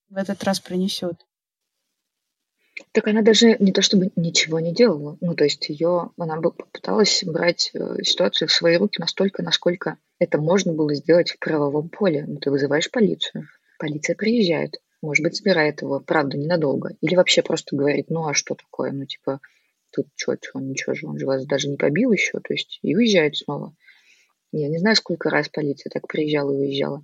в 0.10 0.18
этот 0.18 0.44
раз 0.44 0.60
принесет. 0.60 1.26
Так 2.92 3.08
она 3.08 3.22
даже 3.22 3.56
не 3.60 3.72
то 3.72 3.82
чтобы 3.82 4.12
ничего 4.16 4.60
не 4.60 4.74
делала. 4.74 5.18
Ну, 5.22 5.36
то 5.36 5.44
есть 5.44 5.70
ее, 5.70 6.12
она 6.18 6.40
бы 6.40 6.52
попыталась 6.52 7.24
брать 7.24 7.72
э, 7.74 8.04
ситуацию 8.04 8.48
в 8.48 8.52
свои 8.52 8.78
руки 8.78 9.00
настолько, 9.00 9.44
насколько 9.44 9.98
это 10.24 10.40
можно 10.40 10.74
было 10.74 10.94
сделать 10.96 11.32
в 11.32 11.40
правовом 11.40 11.90
поле. 11.90 12.26
Ну, 12.28 12.38
ты 12.38 12.50
вызываешь 12.50 12.90
полицию, 12.90 13.48
полиция 13.78 14.16
приезжает, 14.16 14.78
может 15.02 15.24
быть, 15.24 15.36
собирает 15.36 15.82
его, 15.82 16.00
правда, 16.00 16.38
ненадолго. 16.38 16.96
Или 17.02 17.16
вообще 17.16 17.42
просто 17.42 17.76
говорит, 17.76 18.10
ну, 18.10 18.28
а 18.28 18.34
что 18.34 18.56
такое? 18.56 18.92
Ну, 18.92 19.06
типа, 19.06 19.42
тут 19.92 20.08
что, 20.16 20.38
он 20.54 20.70
ничего 20.70 20.96
же, 20.96 21.08
он 21.08 21.20
же 21.20 21.26
вас 21.26 21.46
даже 21.46 21.68
не 21.68 21.78
побил 21.78 22.12
еще, 22.12 22.40
то 22.40 22.54
есть 22.54 22.80
и 22.82 22.96
уезжает 22.96 23.36
снова. 23.36 23.76
Я 24.52 24.70
не 24.70 24.78
знаю, 24.78 24.96
сколько 24.96 25.30
раз 25.30 25.50
полиция 25.50 25.90
так 25.90 26.08
приезжала 26.08 26.52
и 26.52 26.68
уезжала. 26.68 27.04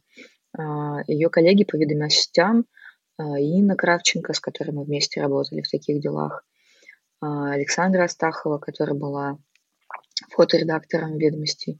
А, 0.57 1.01
ее 1.07 1.29
коллеги 1.29 1.63
по 1.63 1.75
ведомостям 1.75 2.65
а, 3.17 3.39
Инна 3.39 3.75
Кравченко, 3.75 4.33
с 4.33 4.39
которой 4.39 4.71
мы 4.71 4.83
вместе 4.83 5.21
работали 5.21 5.61
в 5.61 5.69
таких 5.69 5.99
делах, 5.99 6.45
а, 7.21 7.51
Александра 7.51 8.03
Астахова, 8.03 8.59
которая 8.59 8.95
была 8.95 9.38
фоторедактором 10.29 11.17
«Ведомостей», 11.17 11.79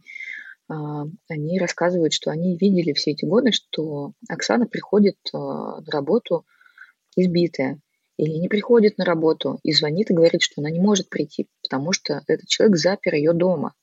они 0.70 1.60
рассказывают, 1.60 2.14
что 2.14 2.32
они 2.32 2.56
видели 2.58 2.94
все 2.94 3.12
эти 3.12 3.26
годы, 3.26 3.52
что 3.52 4.14
Оксана 4.28 4.68
приходит 4.68 5.18
на 5.34 5.84
работу 5.88 6.46
избитая 7.16 7.80
или 8.18 8.36
не 8.36 8.50
приходит 8.50 8.98
на 8.98 9.06
работу 9.06 9.60
и 9.64 9.72
звонит 9.72 10.12
и 10.12 10.14
говорит, 10.14 10.42
что 10.42 10.62
она 10.62 10.70
не 10.70 10.80
может 10.80 11.10
прийти, 11.10 11.48
потому 11.64 11.94
что 11.94 12.22
этот 12.28 12.48
человек 12.48 12.76
запер 12.78 13.16
ее 13.16 13.34
дома. 13.34 13.74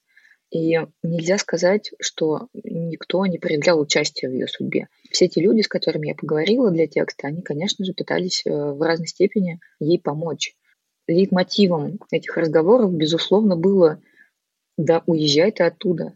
И 0.50 0.78
нельзя 1.02 1.38
сказать, 1.38 1.90
что 2.00 2.48
никто 2.52 3.24
не 3.26 3.38
проявлял 3.38 3.80
участия 3.80 4.28
в 4.28 4.32
ее 4.32 4.46
судьбе. 4.46 4.88
Все 5.10 5.26
те 5.26 5.40
люди, 5.40 5.62
с 5.62 5.68
которыми 5.68 6.08
я 6.08 6.14
поговорила 6.14 6.70
для 6.70 6.86
текста, 6.86 7.28
они, 7.28 7.42
конечно 7.42 7.84
же, 7.84 7.94
пытались 7.94 8.42
э, 8.44 8.50
в 8.50 8.80
разной 8.80 9.08
степени 9.08 9.58
ей 9.80 9.98
помочь. 9.98 10.54
Лейтмотивом 11.08 11.98
этих 12.12 12.36
разговоров, 12.36 12.92
безусловно, 12.92 13.56
было 13.56 14.00
«да, 14.76 15.02
уезжай 15.06 15.50
ты 15.50 15.64
оттуда». 15.64 16.14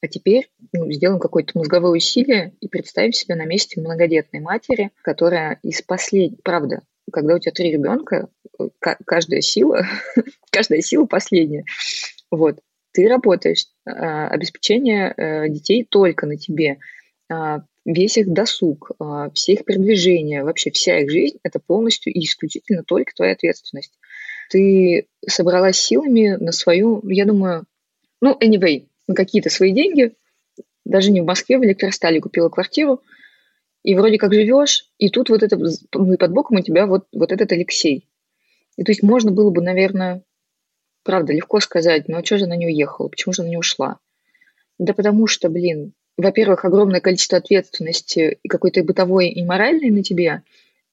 А 0.00 0.06
теперь 0.06 0.50
ну, 0.72 0.90
сделаем 0.92 1.18
какое-то 1.18 1.58
мозговое 1.58 1.90
усилие 1.92 2.54
и 2.60 2.68
представим 2.68 3.12
себя 3.12 3.34
на 3.34 3.44
месте 3.44 3.80
многодетной 3.80 4.40
матери, 4.40 4.90
которая 5.02 5.58
из 5.62 5.82
последней... 5.82 6.38
Правда, 6.44 6.82
когда 7.10 7.34
у 7.34 7.38
тебя 7.38 7.52
три 7.52 7.72
ребенка, 7.72 8.28
э, 8.60 8.68
каждая 9.04 9.40
сила, 9.40 9.86
каждая 10.52 10.80
сила 10.82 11.06
последняя. 11.06 11.64
Вот 12.30 12.60
ты 12.92 13.08
работаешь, 13.08 13.66
а, 13.86 14.28
обеспечение 14.28 15.14
э, 15.16 15.48
детей 15.48 15.86
только 15.88 16.26
на 16.26 16.36
тебе. 16.36 16.78
А, 17.30 17.60
весь 17.84 18.18
их 18.18 18.32
досуг, 18.32 18.90
а, 18.98 19.30
все 19.30 19.52
их 19.52 19.64
передвижения, 19.64 20.42
вообще 20.42 20.70
вся 20.70 20.98
их 20.98 21.10
жизнь– 21.10 21.38
это 21.42 21.60
полностью 21.64 22.12
и 22.12 22.24
исключительно 22.24 22.82
только 22.84 23.14
твоя 23.14 23.32
ответственность. 23.32 23.92
Ты 24.50 25.06
собралась 25.26 25.78
силами 25.78 26.36
на 26.40 26.52
свою, 26.52 27.00
я 27.08 27.24
думаю, 27.24 27.66
ну, 28.20 28.36
anyway, 28.40 28.87
на 29.08 29.14
какие-то 29.14 29.50
свои 29.50 29.72
деньги, 29.72 30.14
даже 30.84 31.10
не 31.10 31.20
в 31.20 31.24
Москве, 31.24 31.58
в 31.58 31.64
Электростале 31.64 32.20
купила 32.20 32.48
квартиру, 32.48 33.02
и 33.82 33.94
вроде 33.94 34.18
как 34.18 34.32
живешь, 34.32 34.88
и 34.98 35.08
тут 35.08 35.30
вот 35.30 35.42
это, 35.42 35.58
ну 35.94 36.12
и 36.12 36.16
под 36.16 36.32
боком 36.32 36.58
у 36.58 36.60
тебя 36.60 36.86
вот, 36.86 37.06
вот 37.12 37.32
этот 37.32 37.50
Алексей. 37.52 38.06
И 38.76 38.84
то 38.84 38.92
есть 38.92 39.02
можно 39.02 39.32
было 39.32 39.50
бы, 39.50 39.62
наверное, 39.62 40.22
правда, 41.02 41.32
легко 41.32 41.58
сказать, 41.60 42.08
ну 42.08 42.18
а 42.18 42.24
что 42.24 42.38
же 42.38 42.44
она 42.44 42.56
не 42.56 42.66
уехала, 42.66 43.08
почему 43.08 43.32
же 43.32 43.42
она 43.42 43.50
не 43.50 43.56
ушла? 43.56 43.98
Да 44.78 44.94
потому 44.94 45.26
что, 45.26 45.48
блин, 45.48 45.92
во-первых, 46.16 46.64
огромное 46.64 47.00
количество 47.00 47.38
ответственности 47.38 48.38
и 48.42 48.48
какой-то 48.48 48.82
бытовой 48.82 49.28
и 49.28 49.44
моральной 49.44 49.90
на 49.90 50.02
тебе, 50.02 50.42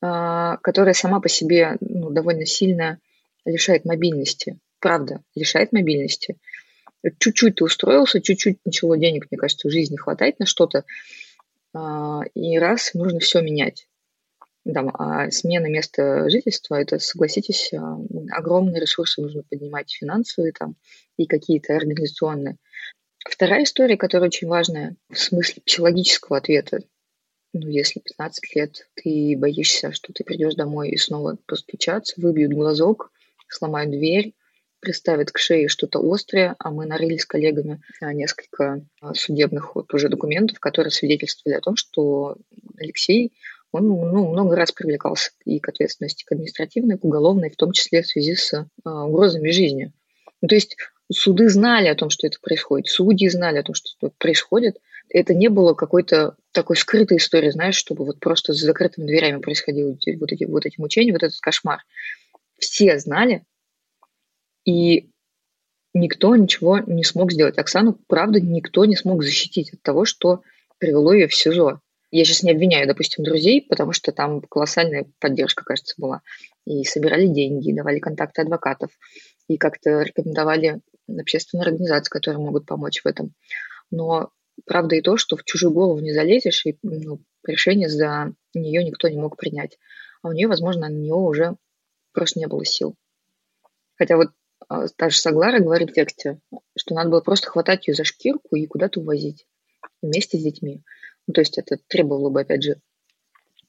а, 0.02 0.58
которая 0.58 0.94
сама 0.94 1.20
по 1.20 1.30
себе 1.30 1.78
ну, 1.80 2.12
довольно 2.12 2.46
сильно 2.46 3.00
лишает 3.44 3.86
мобильности. 3.86 4.58
Правда, 4.80 5.22
лишает 5.36 5.72
мобильности. 5.72 6.38
Чуть-чуть 7.20 7.56
ты 7.56 7.64
устроился, 7.64 8.22
чуть-чуть 8.22 8.60
начало 8.66 8.98
денег, 8.98 9.28
мне 9.30 9.38
кажется, 9.38 9.68
в 9.68 9.72
жизни 9.72 9.96
хватает 9.96 10.40
на 10.40 10.46
что-то, 10.46 10.86
а, 11.74 12.22
и 12.34 12.58
раз 12.58 12.94
нужно 12.94 13.20
все 13.20 13.42
менять. 13.42 13.88
Да, 14.64 14.82
а 14.96 15.30
смена 15.30 15.68
места 15.68 16.28
жительства, 16.30 16.76
это, 16.76 16.98
согласитесь, 16.98 17.72
а, 17.74 18.00
огромные 18.32 18.82
ресурсы 18.82 19.22
нужно 19.22 19.44
поднимать, 19.44 19.92
финансовые 19.92 20.54
там 20.54 20.76
и 21.18 21.28
какие-то 21.28 21.76
организационные. 21.76 22.58
Вторая 23.30 23.64
история, 23.64 23.98
которая 23.98 24.30
очень 24.30 24.48
важная 24.48 24.96
в 25.10 25.20
смысле 25.20 25.62
психологического 25.66 26.38
ответа. 26.38 26.80
Ну, 27.54 27.68
если 27.70 28.00
15 28.00 28.56
лет 28.56 28.88
ты 28.96 29.36
боишься, 29.38 29.92
что 29.92 30.14
ты 30.14 30.24
придешь 30.24 30.56
домой 30.56 30.90
и 30.90 30.98
снова 30.98 31.38
постучаться, 31.46 32.16
выбьют 32.18 32.54
глазок, 32.54 33.12
сломают 33.48 33.92
дверь, 33.92 34.34
приставят 34.86 35.32
к 35.32 35.40
шее 35.40 35.68
что-то 35.68 36.00
острое, 36.00 36.56
а 36.60 36.70
мы 36.70 36.86
нарыли 36.86 37.18
с 37.18 37.26
коллегами 37.26 37.82
несколько 38.02 38.86
а, 39.02 39.16
судебных 39.16 39.76
вот 39.76 39.92
уже 39.94 40.10
документов, 40.10 40.60
которые 40.60 40.92
свидетельствовали 40.92 41.58
о 41.58 41.62
том, 41.62 41.76
что 41.76 42.38
Алексей, 42.78 43.34
он 43.72 43.88
ну, 43.88 44.30
много 44.30 44.56
раз 44.56 44.72
привлекался 44.72 45.32
и 45.44 45.60
к 45.60 45.68
ответственности 45.68 46.24
к 46.24 46.32
административной, 46.32 47.00
к 47.00 47.04
уголовной, 47.04 47.50
в 47.50 47.56
том 47.56 47.72
числе 47.72 48.04
в 48.04 48.08
связи 48.08 48.36
с 48.36 48.54
а, 48.84 49.06
угрозами 49.06 49.50
жизни. 49.50 49.92
Ну, 50.42 50.48
то 50.48 50.56
есть 50.56 50.78
суды 51.12 51.50
знали 51.50 51.88
о 51.88 51.96
том, 51.96 52.12
что 52.12 52.28
это 52.28 52.38
происходит, 52.40 52.88
судьи 52.88 53.28
знали 53.28 53.58
о 53.58 53.64
том, 53.64 53.74
что 53.74 53.90
это 54.00 54.16
происходит. 54.20 54.78
Это 55.10 55.34
не 55.34 55.50
было 55.50 55.74
какой-то 55.74 56.36
такой 56.52 56.76
скрытой 56.76 57.18
истории, 57.18 57.50
знаешь, 57.50 57.76
чтобы 57.76 58.06
вот 58.06 58.20
просто 58.20 58.54
за 58.54 58.68
закрытыми 58.68 59.08
дверями 59.08 59.42
происходило 59.42 59.90
вот 59.90 60.32
эти, 60.32 60.46
вот 60.46 60.66
эти 60.66 60.80
мучения, 60.80 61.12
вот 61.12 61.24
этот 61.24 61.40
кошмар. 61.40 61.80
Все 62.60 62.98
знали, 63.00 63.44
и 64.66 65.10
никто 65.94 66.36
ничего 66.36 66.80
не 66.80 67.04
смог 67.04 67.32
сделать. 67.32 67.58
Оксану, 67.58 67.98
правда, 68.08 68.42
никто 68.42 68.86
не 68.86 68.96
смог 68.96 69.24
защитить 69.24 69.74
от 69.74 69.82
того, 69.82 70.06
что 70.06 70.42
привело 70.78 71.14
ее 71.14 71.28
в 71.28 71.36
СИЗО. 71.36 71.80
Я 72.12 72.26
сейчас 72.26 72.44
не 72.44 72.52
обвиняю, 72.52 72.88
допустим, 72.88 73.24
друзей, 73.24 73.66
потому 73.68 73.92
что 73.94 74.12
там 74.12 74.42
колоссальная 74.42 75.06
поддержка, 75.20 75.64
кажется, 75.64 75.96
была. 75.98 76.22
И 76.66 76.84
собирали 76.84 77.28
деньги, 77.28 77.70
и 77.70 77.74
давали 77.74 78.00
контакты 78.00 78.42
адвокатов, 78.42 78.92
и 79.48 79.58
как-то 79.58 80.02
рекомендовали 80.02 80.82
общественные 81.08 81.66
организации, 81.66 82.10
которые 82.10 82.40
могут 82.40 82.66
помочь 82.66 83.02
в 83.04 83.08
этом. 83.08 83.34
Но 83.92 84.32
правда 84.66 84.96
и 84.96 85.02
то, 85.02 85.18
что 85.18 85.36
в 85.38 85.44
чужую 85.44 85.74
голову 85.74 86.00
не 86.00 86.14
залезешь, 86.14 86.66
и 86.66 86.78
ну, 86.84 87.22
решение 87.46 87.90
за 87.90 88.34
нее 88.54 88.84
никто 88.84 89.08
не 89.10 89.18
мог 89.18 89.38
принять. 89.38 89.78
А 90.22 90.30
у 90.30 90.32
нее, 90.32 90.48
возможно, 90.48 90.90
на 90.90 90.94
нее 90.94 91.14
уже 91.14 91.56
просто 92.14 92.40
не 92.40 92.48
было 92.48 92.66
сил. 92.66 92.96
Хотя 93.98 94.18
вот 94.18 94.30
а, 94.68 94.88
та 94.88 95.10
же 95.10 95.20
Саглара 95.20 95.60
говорит 95.60 95.92
в 95.92 95.94
тексте, 95.94 96.40
что 96.78 96.96
надо 96.96 97.10
было 97.10 97.22
просто 97.22 97.48
хватать 97.50 97.88
ее 97.88 97.94
за 97.94 98.04
шкирку 98.04 98.56
и 98.56 98.66
куда-то 98.66 99.00
увозить 99.00 99.46
вместе 100.02 100.38
с 100.38 100.44
детьми. 100.44 100.84
Ну, 101.28 101.34
то 101.34 101.42
есть 101.42 101.58
это 101.58 101.78
требовало 101.88 102.30
бы, 102.30 102.42
опять 102.42 102.64
же, 102.64 102.82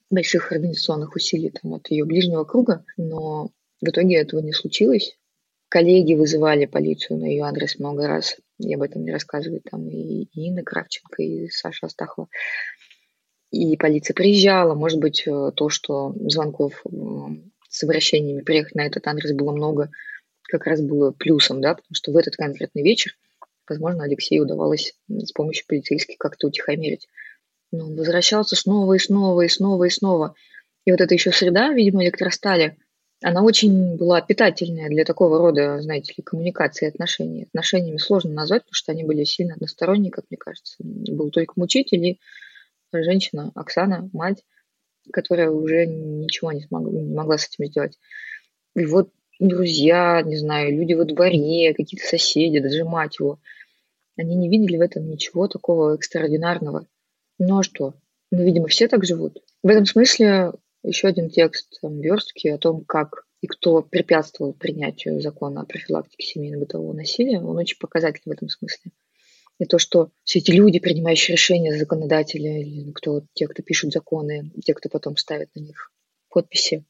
больших 0.09 0.51
организационных 0.51 1.15
усилий 1.15 1.49
там, 1.49 1.73
от 1.73 1.89
ее 1.89 2.05
ближнего 2.05 2.43
круга, 2.43 2.85
но 2.95 3.49
в 3.81 3.89
итоге 3.89 4.17
этого 4.17 4.39
не 4.41 4.53
случилось. 4.53 5.17
Коллеги 5.69 6.13
вызывали 6.13 6.65
полицию 6.65 7.19
на 7.19 7.25
ее 7.25 7.43
адрес 7.43 7.77
много 7.77 8.07
раз. 8.07 8.37
И 8.57 8.73
об 8.73 8.81
этом 8.81 9.03
не 9.03 9.11
рассказывает 9.11 9.63
там 9.69 9.87
и 9.89 10.27
Инна 10.33 10.63
Кравченко, 10.63 11.21
и 11.21 11.49
Саша 11.49 11.87
Астахова. 11.87 12.29
И 13.51 13.75
полиция 13.75 14.13
приезжала. 14.13 14.75
Может 14.75 14.99
быть, 14.99 15.23
э, 15.27 15.51
то, 15.55 15.69
что 15.69 16.13
звонков 16.27 16.83
с 17.69 17.83
обращениями 17.83 18.41
приехать 18.41 18.75
на 18.75 18.85
этот 18.85 19.05
адрес 19.07 19.33
было 19.33 19.51
много, 19.51 19.91
как 20.47 20.65
раз 20.65 20.81
было 20.81 21.11
плюсом, 21.11 21.61
да, 21.61 21.75
потому 21.75 21.93
что 21.93 22.11
в 22.11 22.17
этот 22.17 22.35
конкретный 22.35 22.83
вечер, 22.83 23.13
возможно, 23.67 24.03
Алексею 24.03 24.43
удавалось 24.43 24.93
с 25.09 25.31
помощью 25.31 25.65
полицейских 25.67 26.17
как-то 26.17 26.47
утихомирить. 26.47 27.07
Но 27.71 27.85
он 27.87 27.95
возвращался 27.95 28.55
снова 28.55 28.93
и 28.93 28.99
снова 28.99 29.41
и 29.41 29.49
снова 29.49 29.83
и 29.83 29.89
снова. 29.89 30.35
И 30.85 30.91
вот 30.91 31.01
эта 31.01 31.13
еще 31.13 31.31
среда, 31.31 31.73
видимо, 31.73 32.03
электростали, 32.03 32.77
она 33.21 33.43
очень 33.43 33.97
была 33.97 34.21
питательная 34.21 34.89
для 34.89 35.03
такого 35.03 35.39
рода, 35.39 35.81
знаете 35.81 36.13
ли, 36.15 36.23
коммуникации 36.23 36.87
отношений. 36.87 37.43
Отношениями 37.43 37.97
сложно 37.97 38.31
назвать, 38.31 38.61
потому 38.61 38.75
что 38.75 38.91
они 38.91 39.03
были 39.03 39.23
сильно 39.23 39.55
односторонние, 39.55 40.11
как 40.11 40.25
мне 40.29 40.37
кажется. 40.37 40.75
Был 40.79 41.31
только 41.31 41.53
мучитель 41.55 42.05
и 42.05 42.19
женщина, 42.93 43.51
Оксана, 43.55 44.09
мать, 44.13 44.43
которая 45.11 45.49
уже 45.49 45.85
ничего 45.87 46.51
не, 46.51 46.61
смогла, 46.61 46.91
не 46.91 47.13
могла 47.13 47.37
с 47.37 47.47
этим 47.47 47.65
сделать. 47.65 47.97
И 48.75 48.85
вот 48.85 49.11
друзья, 49.39 50.21
не 50.23 50.37
знаю, 50.37 50.75
люди 50.75 50.93
во 50.93 51.05
дворе, 51.05 51.73
какие-то 51.73 52.05
соседи, 52.05 52.59
даже 52.59 52.83
мать 52.83 53.19
его, 53.19 53.39
они 54.17 54.35
не 54.35 54.49
видели 54.49 54.77
в 54.77 54.81
этом 54.81 55.07
ничего 55.09 55.47
такого 55.47 55.95
экстраординарного. 55.95 56.87
Ну 57.39 57.59
а 57.59 57.63
что? 57.63 57.93
Ну, 58.31 58.43
видимо, 58.43 58.67
все 58.67 58.87
так 58.87 59.05
живут. 59.05 59.43
В 59.63 59.67
этом 59.67 59.85
смысле 59.85 60.53
еще 60.83 61.07
один 61.07 61.29
текст 61.29 61.79
там, 61.81 61.99
верстки 61.99 62.47
о 62.47 62.57
том, 62.57 62.83
как 62.83 63.25
и 63.41 63.47
кто 63.47 63.81
препятствовал 63.81 64.53
принятию 64.53 65.21
закона 65.21 65.61
о 65.61 65.65
профилактике 65.65 66.25
семейно-бытового 66.25 66.93
насилия, 66.93 67.39
он 67.39 67.57
очень 67.57 67.77
показательный 67.77 68.33
в 68.33 68.37
этом 68.37 68.49
смысле. 68.49 68.91
И 69.59 69.65
то, 69.65 69.79
что 69.79 70.11
все 70.23 70.39
эти 70.39 70.51
люди, 70.51 70.79
принимающие 70.79 71.35
решения, 71.35 71.77
законодатели, 71.77 72.61
или 72.61 72.91
кто, 72.91 73.23
те, 73.33 73.47
кто 73.47 73.63
пишут 73.63 73.91
законы, 73.91 74.51
те, 74.63 74.73
кто 74.73 74.89
потом 74.89 75.17
ставит 75.17 75.53
на 75.55 75.61
них 75.61 75.91
подписи, 76.29 76.85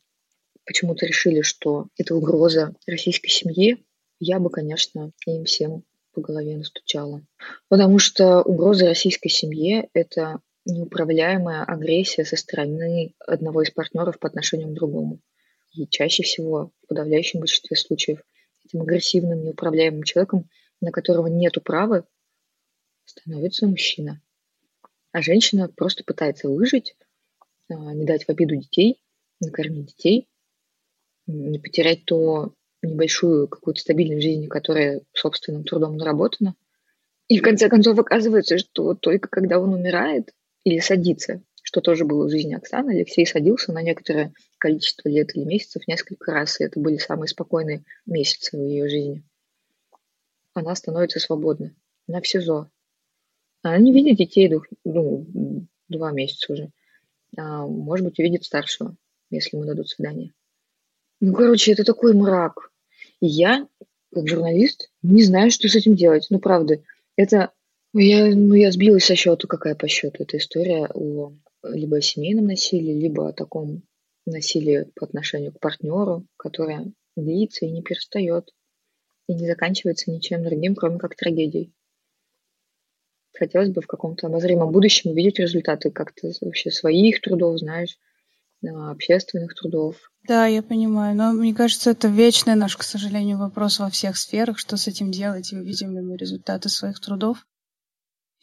почему-то 0.68 1.06
решили, 1.06 1.42
что 1.42 1.88
это 1.98 2.14
угроза 2.14 2.76
российской 2.86 3.30
семье, 3.30 3.78
я 4.20 4.40
бы, 4.40 4.50
конечно, 4.50 5.12
им 5.26 5.46
всем 5.46 5.84
по 6.14 6.22
голове 6.22 6.58
настучала. 6.58 7.24
Потому 7.70 7.98
что 8.00 8.42
угроза 8.42 8.86
российской 8.86 9.30
семье– 9.30 9.90
это 9.94 10.42
неуправляемая 10.66 11.64
агрессия 11.64 12.26
со 12.26 12.36
стороны 12.36 13.14
одного 13.20 13.62
из 13.64 13.72
партнеров 13.72 14.20
по 14.20 14.28
отношению 14.28 14.70
к 14.70 14.74
другому. 14.74 15.20
И 15.74 15.88
чаще 15.88 16.24
всего, 16.24 16.72
в 16.84 16.88
подавляющем 16.88 17.40
большинстве 17.40 17.78
случаев, 17.78 18.20
этим 18.66 18.82
агрессивным, 18.82 19.46
неуправляемым 19.46 20.04
человеком, 20.04 20.50
на 20.82 20.92
которого 20.92 21.28
нет 21.28 21.54
права, 21.64 22.06
становится 23.06 23.68
мужчина. 23.68 24.22
А 25.14 25.22
женщина 25.22 25.70
просто 25.70 26.04
пытается 26.04 26.50
выжить, 26.50 26.96
а, 27.70 27.94
не 27.94 28.06
дать 28.06 28.26
в 28.26 28.30
обиду 28.30 28.56
детей, 28.56 29.00
накормить 29.40 29.88
детей, 29.88 30.28
не 31.28 31.60
потерять 31.60 32.06
то 32.06 32.54
небольшую 32.82 33.48
какую-то 33.48 33.82
стабильность 33.82 34.22
в 34.22 34.24
жизни, 34.24 34.48
которая 34.48 35.02
собственным 35.14 35.64
трудом 35.64 35.98
наработана. 35.98 36.56
И 37.28 37.40
в 37.40 37.42
конце 37.42 37.70
концов 37.70 38.00
оказывается, 38.00 38.58
что 38.58 38.94
только 38.94 39.28
когда 39.28 39.60
он 39.60 39.74
умирает 39.74 40.34
или 40.64 40.80
садится, 40.80 41.42
что 41.62 41.82
тоже 41.82 42.06
было 42.06 42.26
в 42.26 42.30
жизни 42.30 42.56
Оксаны, 42.56 42.92
Алексей 42.92 43.26
садился 43.26 43.74
на 43.74 43.82
некоторое 43.82 44.34
количество 44.58 45.10
лет 45.10 45.36
или 45.36 45.44
месяцев 45.44 45.86
несколько 45.88 46.32
раз, 46.32 46.60
и 46.60 46.64
это 46.64 46.80
были 46.80 46.98
самые 46.98 47.28
спокойные 47.28 47.84
месяцы 48.06 48.58
в 48.58 48.62
ее 48.62 48.88
жизни. 48.88 49.24
Она 50.54 50.74
становится 50.76 51.20
свободной. 51.20 51.76
Она 52.08 52.22
в 52.22 52.28
СИЗО. 52.28 52.72
Она 53.64 53.78
не 53.78 53.92
видит 53.92 54.18
детей 54.18 54.48
двух, 54.48 54.66
ну, 54.86 55.68
два 55.90 56.12
месяца 56.12 56.54
уже. 56.54 56.72
А, 57.36 57.68
может 57.68 58.06
быть, 58.06 58.18
увидит 58.18 58.46
старшего, 58.46 58.96
если 59.30 59.58
ему 59.58 59.68
дадут 59.68 59.90
свидание. 59.90 60.34
Ну, 61.20 61.34
короче, 61.34 61.72
это 61.72 61.84
такой 61.84 62.14
мрак. 62.14 62.72
И 63.22 63.28
я, 63.28 63.68
как 64.14 64.28
журналист, 64.28 64.90
не 65.02 65.24
знаю, 65.24 65.52
что 65.52 65.68
с 65.68 65.76
этим 65.76 65.96
делать. 65.96 66.28
Ну, 66.30 66.40
правда, 66.40 66.82
это... 67.16 67.52
Ну, 67.94 68.02
я, 68.02 68.36
ну, 68.36 68.54
я 68.54 68.72
сбилась 68.72 69.06
со 69.06 69.16
счету, 69.16 69.48
какая 69.48 69.74
по 69.74 69.88
счету 69.88 70.24
эта 70.24 70.38
история 70.38 70.88
о 70.94 71.34
либо 71.64 71.98
о 71.98 72.02
семейном 72.02 72.46
насилии, 72.46 72.94
либо 72.94 73.30
о 73.30 73.34
таком 73.34 73.84
насилии 74.26 74.90
по 74.96 75.06
отношению 75.06 75.54
к 75.54 75.60
партнеру, 75.60 76.26
которое 76.38 76.92
длится 77.16 77.66
и 77.66 77.72
не 77.72 77.82
перестает, 77.82 78.54
и 79.28 79.34
не 79.34 79.48
заканчивается 79.48 80.12
ничем 80.12 80.44
другим, 80.44 80.76
кроме 80.76 81.00
как 81.00 81.16
трагедией. 81.16 81.74
хотелось 83.34 83.70
бы 83.70 83.82
в 83.82 83.88
каком-то 83.88 84.28
обозримом 84.28 84.72
будущем 84.72 85.12
увидеть 85.12 85.40
результаты 85.40 85.92
как-то 85.92 86.32
вообще 86.42 86.72
своих 86.72 87.22
трудов, 87.22 87.60
знаешь, 87.60 87.98
общественных 88.64 89.54
трудов. 89.56 89.96
Да, 90.28 90.46
я 90.46 90.62
понимаю. 90.62 91.16
Но 91.16 91.32
мне 91.32 91.54
кажется, 91.54 91.92
это 91.92 92.08
вечный 92.08 92.56
наш, 92.56 92.76
к 92.76 92.84
сожалению, 92.84 93.38
вопрос 93.38 93.80
во 93.80 93.90
всех 93.90 94.18
сферах, 94.18 94.60
что 94.60 94.78
с 94.78 94.88
этим 94.88 95.12
делать, 95.12 95.52
и 95.54 95.58
увидим 95.58 95.94
ли 95.94 96.02
мы 96.02 96.18
результаты 96.18 96.70
своих 96.70 97.00
трудов. 97.00 97.46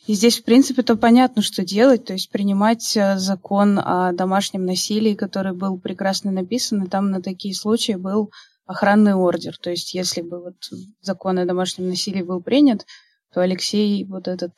И 0.07 0.15
здесь, 0.15 0.39
в 0.39 0.45
принципе, 0.45 0.83
то 0.83 0.97
понятно, 0.97 1.41
что 1.41 1.65
делать, 1.65 2.05
то 2.05 2.13
есть 2.13 2.31
принимать 2.31 2.95
э, 2.97 3.17
закон 3.19 3.79
о 3.79 4.13
домашнем 4.13 4.67
насилии, 4.67 5.15
который 5.15 5.55
был 5.55 5.79
прекрасно 5.79 6.31
написан, 6.31 6.83
и 6.83 6.89
там 6.89 7.11
на 7.11 7.23
такие 7.23 7.55
случаи 7.55 7.93
был 7.93 8.31
охранный 8.67 9.15
ордер. 9.15 9.57
То 9.57 9.71
есть 9.71 9.95
если 9.95 10.21
бы 10.21 10.43
вот 10.43 10.57
закон 11.01 11.39
о 11.39 11.47
домашнем 11.47 11.89
насилии 11.89 12.23
был 12.23 12.43
принят, 12.43 12.85
то 13.33 13.41
Алексей 13.41 14.05
вот 14.05 14.29
этот 14.29 14.53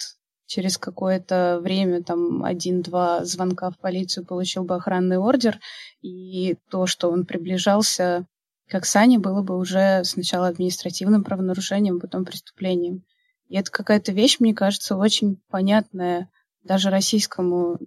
через 0.47 0.79
какое-то 0.79 1.59
время, 1.61 2.03
там, 2.03 2.45
один-два 2.45 3.25
звонка 3.25 3.71
в 3.71 3.79
полицию 3.79 4.25
получил 4.25 4.65
бы 4.65 4.77
охранный 4.77 5.19
ордер, 5.19 5.59
и 6.03 6.57
то, 6.71 6.87
что 6.87 7.11
он 7.11 7.27
приближался 7.27 8.27
к 8.69 8.75
Оксане, 8.75 9.19
было 9.19 9.43
бы 9.43 9.59
уже 9.59 10.03
сначала 10.05 10.49
административным 10.49 11.25
правонарушением, 11.25 12.01
потом 12.01 12.25
преступлением. 12.25 13.05
И 13.49 13.57
это 13.57 13.71
какая-то 13.71 14.13
вещь, 14.13 14.39
мне 14.41 14.55
кажется, 14.55 14.97
очень 14.97 15.39
понятная 15.49 16.29
даже 16.63 16.91
российскому 16.91 17.79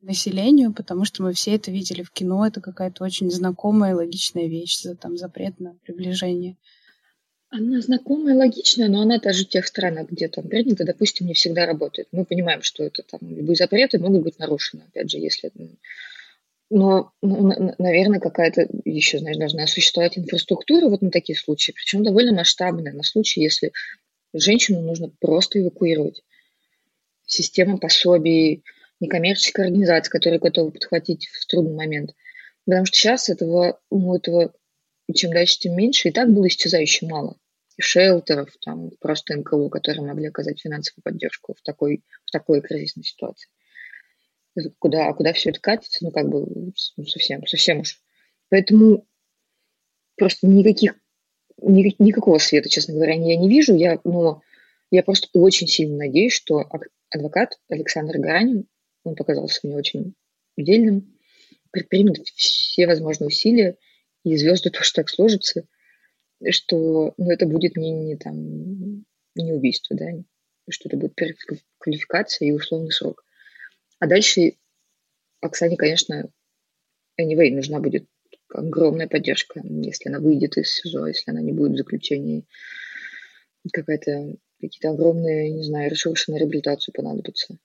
населению, 0.00 0.72
потому 0.72 1.04
что 1.04 1.22
мы 1.22 1.32
все 1.32 1.54
это 1.54 1.70
видели 1.70 2.02
в 2.02 2.10
кино, 2.10 2.46
это 2.46 2.60
какая-то 2.60 3.04
очень 3.04 3.30
знакомая 3.30 3.92
и 3.92 3.94
логичная 3.94 4.46
вещь, 4.46 4.80
за 4.80 4.96
там 4.96 5.16
запрет 5.16 5.60
на 5.60 5.74
приближение. 5.84 6.56
Она 7.56 7.80
знакомая, 7.80 8.34
логичная, 8.34 8.88
но 8.88 9.02
она 9.02 9.20
даже 9.20 9.44
в 9.44 9.48
тех 9.48 9.64
странах, 9.64 10.10
где 10.10 10.26
там 10.26 10.48
принято, 10.48 10.84
допустим, 10.84 11.28
не 11.28 11.34
всегда 11.34 11.66
работает. 11.66 12.08
Мы 12.10 12.24
понимаем, 12.24 12.62
что 12.62 12.82
это 12.82 13.04
там 13.04 13.20
любые 13.22 13.54
запреты 13.54 14.00
могут 14.00 14.22
быть 14.22 14.40
нарушены, 14.40 14.82
опять 14.88 15.08
же, 15.08 15.18
если... 15.18 15.52
Но, 16.68 17.12
наверное, 17.22 18.18
какая-то 18.18 18.66
еще, 18.84 19.20
знаешь, 19.20 19.36
должна 19.36 19.68
существовать 19.68 20.18
инфраструктура 20.18 20.88
вот 20.88 21.00
на 21.02 21.12
такие 21.12 21.38
случаи, 21.38 21.70
причем 21.70 22.02
довольно 22.02 22.32
масштабная, 22.32 22.92
на 22.92 23.04
случай, 23.04 23.40
если 23.40 23.70
женщину 24.32 24.80
нужно 24.80 25.12
просто 25.20 25.60
эвакуировать. 25.60 26.24
Система 27.24 27.78
пособий, 27.78 28.64
некоммерческая 28.98 29.66
организация, 29.66 30.10
которая 30.10 30.40
готова 30.40 30.70
подхватить 30.70 31.28
в 31.28 31.46
трудный 31.46 31.74
момент. 31.74 32.16
Потому 32.64 32.86
что 32.86 32.96
сейчас 32.96 33.28
этого, 33.28 33.78
ну, 33.92 34.16
этого 34.16 34.52
чем 35.14 35.32
дальше, 35.32 35.58
тем 35.58 35.76
меньше. 35.76 36.08
И 36.08 36.12
так 36.12 36.32
было 36.32 36.48
исчезающе 36.48 37.06
мало. 37.06 37.36
Шелтеров, 37.78 38.50
там, 38.64 38.90
просто 39.00 39.36
НКО, 39.36 39.68
которые 39.68 40.06
могли 40.06 40.28
оказать 40.28 40.60
финансовую 40.60 41.02
поддержку 41.02 41.54
в 41.54 41.62
такой, 41.62 42.04
в 42.24 42.30
такой 42.30 42.60
кризисной 42.60 43.04
ситуации. 43.04 43.48
Куда, 44.78 45.08
а 45.08 45.14
куда 45.14 45.32
все 45.32 45.50
это 45.50 45.60
катится, 45.60 46.04
ну, 46.04 46.12
как 46.12 46.28
бы, 46.28 46.46
ну, 46.96 47.06
совсем, 47.06 47.44
совсем 47.46 47.80
уж. 47.80 48.00
Поэтому 48.50 49.06
просто 50.16 50.46
никаких, 50.46 50.94
ни, 51.60 51.94
никакого 51.98 52.38
света, 52.38 52.68
честно 52.68 52.94
говоря, 52.94 53.14
я 53.14 53.36
не 53.36 53.48
вижу. 53.48 53.74
Я, 53.74 53.98
но 54.04 54.42
я 54.90 55.02
просто 55.02 55.28
очень 55.32 55.66
сильно 55.66 55.96
надеюсь, 55.96 56.32
что 56.32 56.64
адвокат 57.10 57.58
Александр 57.68 58.18
Гаранин 58.18 58.68
он 59.04 59.14
показался 59.14 59.60
мне 59.62 59.76
очень 59.76 60.14
дельным, 60.56 61.14
предпримет 61.70 62.26
все 62.28 62.86
возможные 62.86 63.28
усилия, 63.28 63.76
и 64.24 64.36
звезды 64.36 64.70
тоже 64.70 64.92
так 64.92 65.08
сложатся, 65.10 65.66
что 66.50 67.14
ну, 67.16 67.30
это 67.30 67.46
будет 67.46 67.76
не, 67.76 67.90
не, 67.92 68.16
там, 68.16 69.04
не 69.34 69.52
убийство, 69.52 69.96
да, 69.96 70.06
что 70.68 70.88
это 70.88 70.96
будет 70.96 71.14
квалификация 71.78 72.48
и 72.48 72.52
условный 72.52 72.92
срок. 72.92 73.24
А 73.98 74.06
дальше 74.06 74.54
Оксане, 75.40 75.76
конечно, 75.76 76.30
anyway, 77.20 77.50
нужна 77.50 77.80
будет 77.80 78.06
огромная 78.48 79.08
поддержка, 79.08 79.60
если 79.64 80.08
она 80.08 80.20
выйдет 80.20 80.56
из 80.56 80.70
СИЗО, 80.70 81.06
если 81.08 81.30
она 81.30 81.40
не 81.40 81.52
будет 81.52 81.72
в 81.72 81.76
заключении, 81.76 82.46
какая-то 83.72 84.36
какие-то 84.60 84.90
огромные, 84.90 85.50
не 85.50 85.62
знаю, 85.62 85.90
ресурсы 85.90 86.30
на 86.30 86.36
реабилитацию 86.36 86.94
понадобятся. 86.94 87.58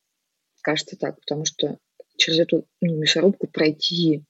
Кажется 0.62 0.97
так, 0.97 1.19
потому 1.19 1.45
что 1.45 1.77
через 2.17 2.39
эту 2.39 2.65
ну, 2.82 2.97
мясорубку 2.97 3.47
пройти 3.47 4.25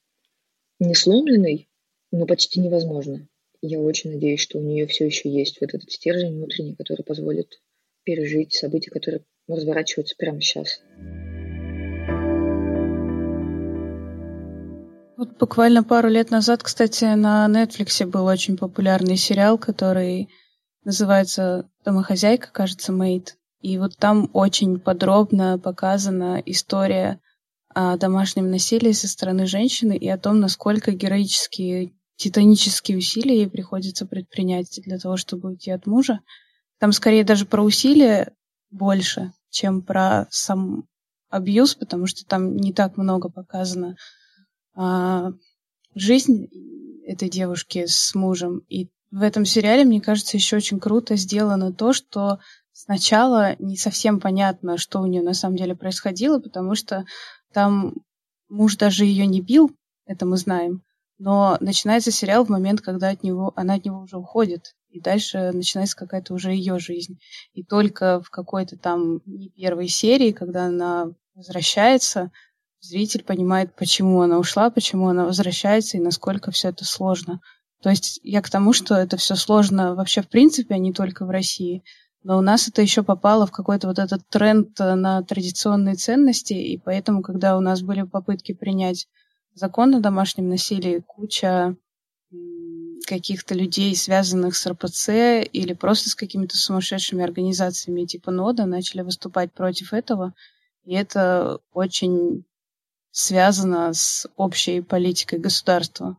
не 0.80 0.96
сломленной, 0.96 1.70
но 2.12 2.26
почти 2.26 2.60
невозможно. 2.60 3.28
Я 3.62 3.80
очень 3.80 4.14
надеюсь, 4.14 4.40
что 4.40 4.58
у 4.58 4.62
нее 4.62 4.88
все 4.88 5.06
еще 5.06 5.30
есть 5.30 5.60
вот 5.60 5.74
этот 5.74 5.92
стержень 5.92 6.38
внутренний, 6.38 6.76
который 6.76 7.04
позволит 7.04 7.60
пережить 8.04 8.54
события, 8.54 8.90
которые 8.90 9.26
разворачиваются 9.48 10.16
прямо 10.18 10.40
сейчас. 10.40 10.80
Вот 15.18 15.38
буквально 15.38 15.84
пару 15.84 16.08
лет 16.08 16.32
назад, 16.32 16.64
кстати, 16.64 17.04
на 17.04 17.48
Netflix 17.50 18.06
был 18.06 18.26
очень 18.26 18.56
популярный 18.56 19.18
сериал, 19.18 19.58
который 19.58 20.30
называется 20.86 21.70
«Домохозяйка», 21.84 22.50
кажется, 22.54 22.94
«Мейд». 22.94 23.36
И 23.60 23.78
вот 23.78 23.98
там 23.98 24.30
очень 24.32 24.80
подробно 24.80 25.60
показана 25.60 26.42
история 26.46 27.20
о 27.76 27.98
домашнем 27.98 28.50
насилии 28.50 28.94
со 28.94 29.10
стороны 29.10 29.46
женщины 29.46 29.98
и 29.98 30.08
о 30.08 30.18
том, 30.18 30.40
насколько 30.40 30.94
героические, 30.94 31.92
титанические 32.20 32.98
усилия 32.98 33.38
ей 33.38 33.50
приходится 33.50 34.06
предпринять 34.06 34.80
для 34.84 35.00
того, 35.00 35.16
чтобы 35.16 35.50
уйти 35.50 35.72
от 35.72 35.88
мужа. 35.88 36.20
Там 36.78 36.92
скорее 36.92 37.24
даже 37.24 37.46
про 37.46 37.64
усилия 37.64 38.34
больше, 38.72 39.32
чем 39.50 39.82
про 39.82 40.28
сам 40.30 40.84
абьюз, 41.30 41.76
потому 41.76 42.08
что 42.08 42.26
там 42.26 42.58
не 42.58 42.74
так 42.74 42.98
много 42.98 43.30
показано 43.30 43.96
а, 44.76 45.32
жизнь 45.96 46.48
этой 47.06 47.30
девушки 47.30 47.86
с 47.88 48.14
мужем. 48.14 48.64
И 48.68 48.90
в 49.12 49.22
этом 49.22 49.46
сериале, 49.46 49.86
мне 49.86 50.02
кажется, 50.02 50.36
еще 50.36 50.58
очень 50.58 50.80
круто 50.80 51.16
сделано 51.16 51.72
то, 51.72 51.94
что 51.94 52.40
сначала 52.74 53.56
не 53.60 53.78
совсем 53.78 54.20
понятно, 54.20 54.78
что 54.78 55.00
у 55.00 55.06
нее 55.06 55.22
на 55.22 55.34
самом 55.34 55.56
деле 55.56 55.74
происходило, 55.74 56.40
потому 56.40 56.76
что 56.76 57.06
там 57.54 57.94
муж 58.50 58.76
даже 58.76 59.06
ее 59.06 59.26
не 59.26 59.42
бил, 59.42 59.72
это 60.06 60.26
мы 60.26 60.36
знаем, 60.36 60.84
но 61.20 61.58
начинается 61.60 62.12
сериал 62.12 62.46
в 62.46 62.50
момент, 62.50 62.82
когда 62.82 63.10
от 63.10 63.24
него, 63.24 63.54
она 63.56 63.76
от 63.76 63.86
него 63.86 64.00
уже 64.00 64.18
уходит, 64.18 64.76
и 64.90 65.02
дальше 65.02 65.52
начинается 65.54 65.96
какая-то 65.96 66.34
уже 66.34 66.52
ее 66.52 66.80
жизнь. 66.80 67.20
И 67.54 67.64
только 67.64 68.22
в 68.22 68.30
какой-то 68.30 68.78
там 68.78 69.22
не 69.26 69.50
первой 69.50 69.90
серии, 69.90 70.32
когда 70.32 70.66
она 70.66 71.12
возвращается, 71.36 72.32
зритель 72.80 73.24
понимает, 73.24 73.76
почему 73.76 74.22
она 74.22 74.40
ушла, 74.40 74.70
почему 74.70 75.10
она 75.10 75.26
возвращается 75.26 75.98
и 75.98 76.02
насколько 76.02 76.52
все 76.52 76.70
это 76.70 76.86
сложно. 76.86 77.42
То 77.82 77.90
есть 77.90 78.20
я 78.24 78.42
к 78.42 78.50
тому, 78.50 78.74
что 78.74 78.96
это 78.96 79.18
все 79.18 79.36
сложно 79.36 79.96
вообще 79.96 80.22
в 80.22 80.30
принципе, 80.30 80.76
а 80.76 80.80
не 80.80 80.94
только 80.94 81.26
в 81.26 81.30
России. 81.30 81.84
Но 82.24 82.38
у 82.38 82.42
нас 82.42 82.68
это 82.68 82.82
еще 82.82 83.04
попало 83.04 83.46
в 83.46 83.52
какой-то 83.52 83.88
вот 83.88 84.00
этот 84.00 84.28
тренд 84.30 84.80
э, 84.80 84.96
на 84.96 85.22
традиционные 85.24 85.96
ценности, 85.96 86.54
и 86.54 86.78
поэтому, 86.78 87.22
когда 87.22 87.58
у 87.58 87.62
нас 87.62 87.82
были 87.82 88.02
попытки 88.02 88.54
принять 88.54 89.08
закон 89.60 89.94
о 89.94 90.00
домашнем 90.00 90.48
насилии, 90.48 91.04
куча 91.06 91.76
каких-то 93.06 93.56
людей, 93.56 93.96
связанных 93.96 94.56
с 94.56 94.66
РПЦ 94.66 95.44
или 95.52 95.74
просто 95.74 96.10
с 96.10 96.16
какими-то 96.16 96.56
сумасшедшими 96.56 97.24
организациями 97.24 98.06
типа 98.06 98.32
НОДА, 98.32 98.66
начали 98.66 99.02
выступать 99.02 99.52
против 99.52 99.94
этого. 99.94 100.34
И 100.86 100.94
это 100.94 101.60
очень 101.74 102.46
связано 103.12 103.94
с 103.94 104.30
общей 104.38 104.82
политикой 104.82 105.40
государства, 105.40 106.18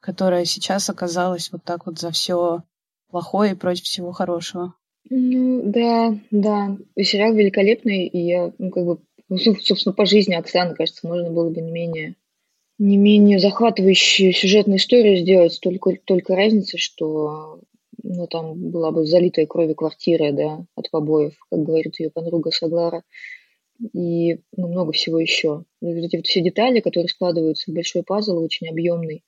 которая 0.00 0.44
сейчас 0.44 0.90
оказалась 0.90 1.50
вот 1.52 1.64
так 1.64 1.86
вот 1.86 1.98
за 1.98 2.10
все 2.10 2.62
плохое 3.08 3.52
и 3.52 3.56
против 3.56 3.84
всего 3.84 4.12
хорошего. 4.12 4.74
Ну, 5.08 5.62
да, 5.64 6.18
да. 6.30 6.76
Сериал 7.02 7.32
великолепный, 7.32 8.06
и 8.06 8.18
я, 8.18 8.52
ну, 8.58 8.70
как 8.70 8.84
бы, 8.84 8.98
ну, 9.28 9.38
собственно, 9.38 9.94
по 9.94 10.04
жизни 10.04 10.34
Оксаны, 10.34 10.74
кажется, 10.74 11.06
можно 11.06 11.30
было 11.30 11.48
бы 11.48 11.60
не 11.60 11.70
менее, 11.70 12.16
не 12.80 12.96
менее 12.96 13.38
захватывающую 13.38 14.32
сюжетную 14.32 14.78
историю 14.78 15.18
сделать, 15.18 15.58
только, 15.60 15.98
только 16.02 16.34
разница, 16.34 16.78
что 16.78 17.60
ну, 18.02 18.26
там 18.26 18.70
была 18.70 18.90
бы 18.90 19.04
залитая 19.04 19.46
кровью 19.46 19.74
квартира, 19.74 20.32
да, 20.32 20.64
от 20.74 20.90
побоев, 20.90 21.34
как 21.50 21.62
говорит 21.62 22.00
ее 22.00 22.10
подруга 22.10 22.50
Саглара, 22.50 23.02
и 23.92 24.40
ну, 24.56 24.68
много 24.68 24.92
всего 24.92 25.20
еще. 25.20 25.64
Ну, 25.82 25.94
вот 25.94 26.04
эти 26.04 26.16
вот 26.16 26.26
все 26.26 26.40
детали, 26.40 26.80
которые 26.80 27.10
складываются 27.10 27.70
в 27.70 27.74
большой 27.74 28.02
пазл, 28.02 28.38
очень 28.38 28.68
объемный, 28.68 29.24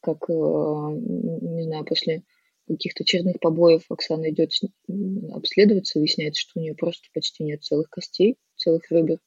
как, 0.00 0.28
э, 0.28 0.32
не 0.32 1.62
знаю, 1.62 1.84
после 1.84 2.24
каких-то 2.66 3.04
черных 3.04 3.38
побоев 3.38 3.84
Оксана 3.88 4.30
идет 4.30 4.50
обследоваться, 5.32 6.00
выясняется, 6.00 6.40
что 6.40 6.58
у 6.58 6.62
нее 6.62 6.74
просто 6.74 7.06
почти 7.14 7.44
нет 7.44 7.62
целых 7.62 7.88
костей, 7.88 8.36
целых 8.56 8.90
ребер. 8.90 9.18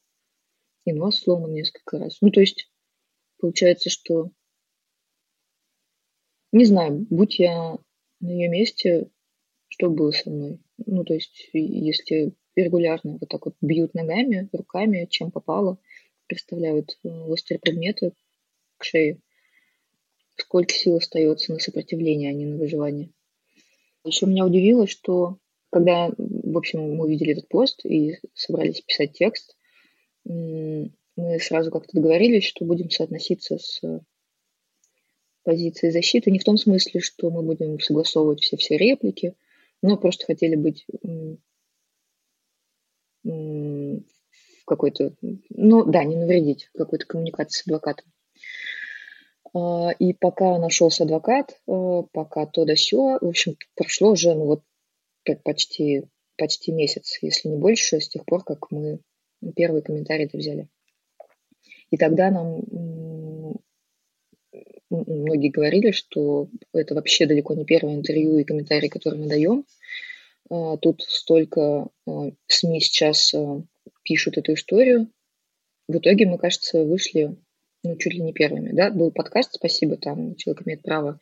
И 0.83 0.91
нос 0.91 1.19
сломан 1.21 1.53
несколько 1.53 1.97
раз. 1.97 2.17
Ну, 2.19 2.29
то 2.29 2.41
есть, 2.41 2.67
получается, 3.43 3.89
что... 3.89 4.31
Не 6.53 6.63
знаю, 6.63 7.05
будь 7.09 7.39
я 7.39 7.77
на 8.21 8.29
ее 8.29 8.47
месте, 8.47 9.09
что 9.67 9.89
было 9.89 10.11
со 10.11 10.29
мной? 10.29 10.61
Ну, 10.77 11.03
то 11.03 11.13
есть, 11.13 11.49
если 11.51 12.35
регулярно 12.55 13.17
вот 13.19 13.27
так 13.27 13.45
вот 13.45 13.55
бьют 13.59 13.95
ногами, 13.95 14.47
руками, 14.53 15.07
чем 15.09 15.29
попало, 15.29 15.77
представляют 16.27 16.97
э, 17.03 17.09
острые 17.09 17.59
предметы 17.59 18.13
к 18.77 18.85
шее. 18.85 19.19
Сколько 20.37 20.73
сил 20.73 20.95
остается 20.95 21.51
на 21.51 21.59
сопротивление, 21.59 22.29
а 22.29 22.33
не 22.33 22.45
на 22.45 22.55
выживание. 22.55 23.09
Еще 24.05 24.25
меня 24.25 24.45
удивило, 24.45 24.87
что 24.87 25.37
когда, 25.69 26.13
в 26.17 26.57
общем, 26.57 26.95
мы 26.95 27.03
увидели 27.03 27.33
этот 27.33 27.49
пост 27.49 27.83
и 27.83 28.19
собрались 28.35 28.79
писать 28.81 29.11
текст, 29.13 29.57
мы 31.15 31.39
сразу 31.39 31.71
как-то 31.71 31.89
договорились, 31.93 32.43
что 32.43 32.65
будем 32.65 32.89
соотноситься 32.89 33.57
с 33.57 33.81
позицией 35.43 35.91
защиты. 35.91 36.31
Не 36.31 36.39
в 36.39 36.43
том 36.43 36.57
смысле, 36.57 37.01
что 37.01 37.29
мы 37.29 37.43
будем 37.43 37.79
согласовывать 37.79 38.41
все-все 38.41 38.77
реплики, 38.77 39.35
но 39.81 39.97
просто 39.97 40.25
хотели 40.25 40.55
быть 40.55 40.85
в 43.23 44.01
какой-то, 44.65 45.13
ну 45.49 45.83
да, 45.85 46.03
не 46.03 46.15
навредить 46.15 46.69
какой-то 46.73 47.05
коммуникации 47.05 47.61
с 47.61 47.67
адвокатом. 47.67 48.05
А, 49.53 49.91
и 49.91 50.13
пока 50.13 50.57
нашелся 50.57 51.03
адвокат, 51.03 51.59
а, 51.67 52.03
пока 52.11 52.45
то 52.45 52.65
да 52.65 52.75
сё, 52.75 53.17
в 53.19 53.27
общем, 53.27 53.57
прошло 53.75 54.11
уже, 54.11 54.33
ну 54.33 54.45
вот, 54.45 54.63
почти, 55.43 56.05
почти 56.37 56.71
месяц, 56.71 57.19
если 57.21 57.49
не 57.49 57.57
больше, 57.57 57.99
с 57.99 58.09
тех 58.09 58.25
пор, 58.25 58.43
как 58.43 58.71
мы 58.71 58.99
первые 59.55 59.83
комментарии 59.83 60.25
это 60.25 60.37
взяли. 60.37 60.67
И 61.93 61.97
тогда 61.97 62.31
нам 62.31 62.63
многие 64.89 65.49
говорили, 65.49 65.91
что 65.91 66.47
это 66.73 66.95
вообще 66.95 67.27
далеко 67.27 67.53
не 67.53 67.65
первое 67.65 67.93
интервью 67.93 68.39
и 68.39 68.43
комментарий, 68.43 68.89
который 68.89 69.19
мы 69.19 69.27
даем. 69.27 69.63
А, 70.49 70.77
тут 70.77 71.03
столько 71.03 71.89
СМИ 72.47 72.79
сейчас 72.81 73.35
пишут 74.01 74.39
эту 74.39 74.55
историю. 74.55 75.07
В 75.87 75.97
итоге 75.97 76.25
мы, 76.25 76.39
кажется, 76.39 76.83
вышли 76.83 77.35
ну, 77.83 77.95
чуть 77.97 78.13
ли 78.13 78.21
не 78.21 78.33
первыми, 78.33 78.71
да, 78.71 78.89
был 78.89 79.11
подкаст, 79.11 79.55
спасибо, 79.55 79.97
там 79.97 80.35
человек 80.35 80.65
имеет 80.65 80.83
право, 80.83 81.19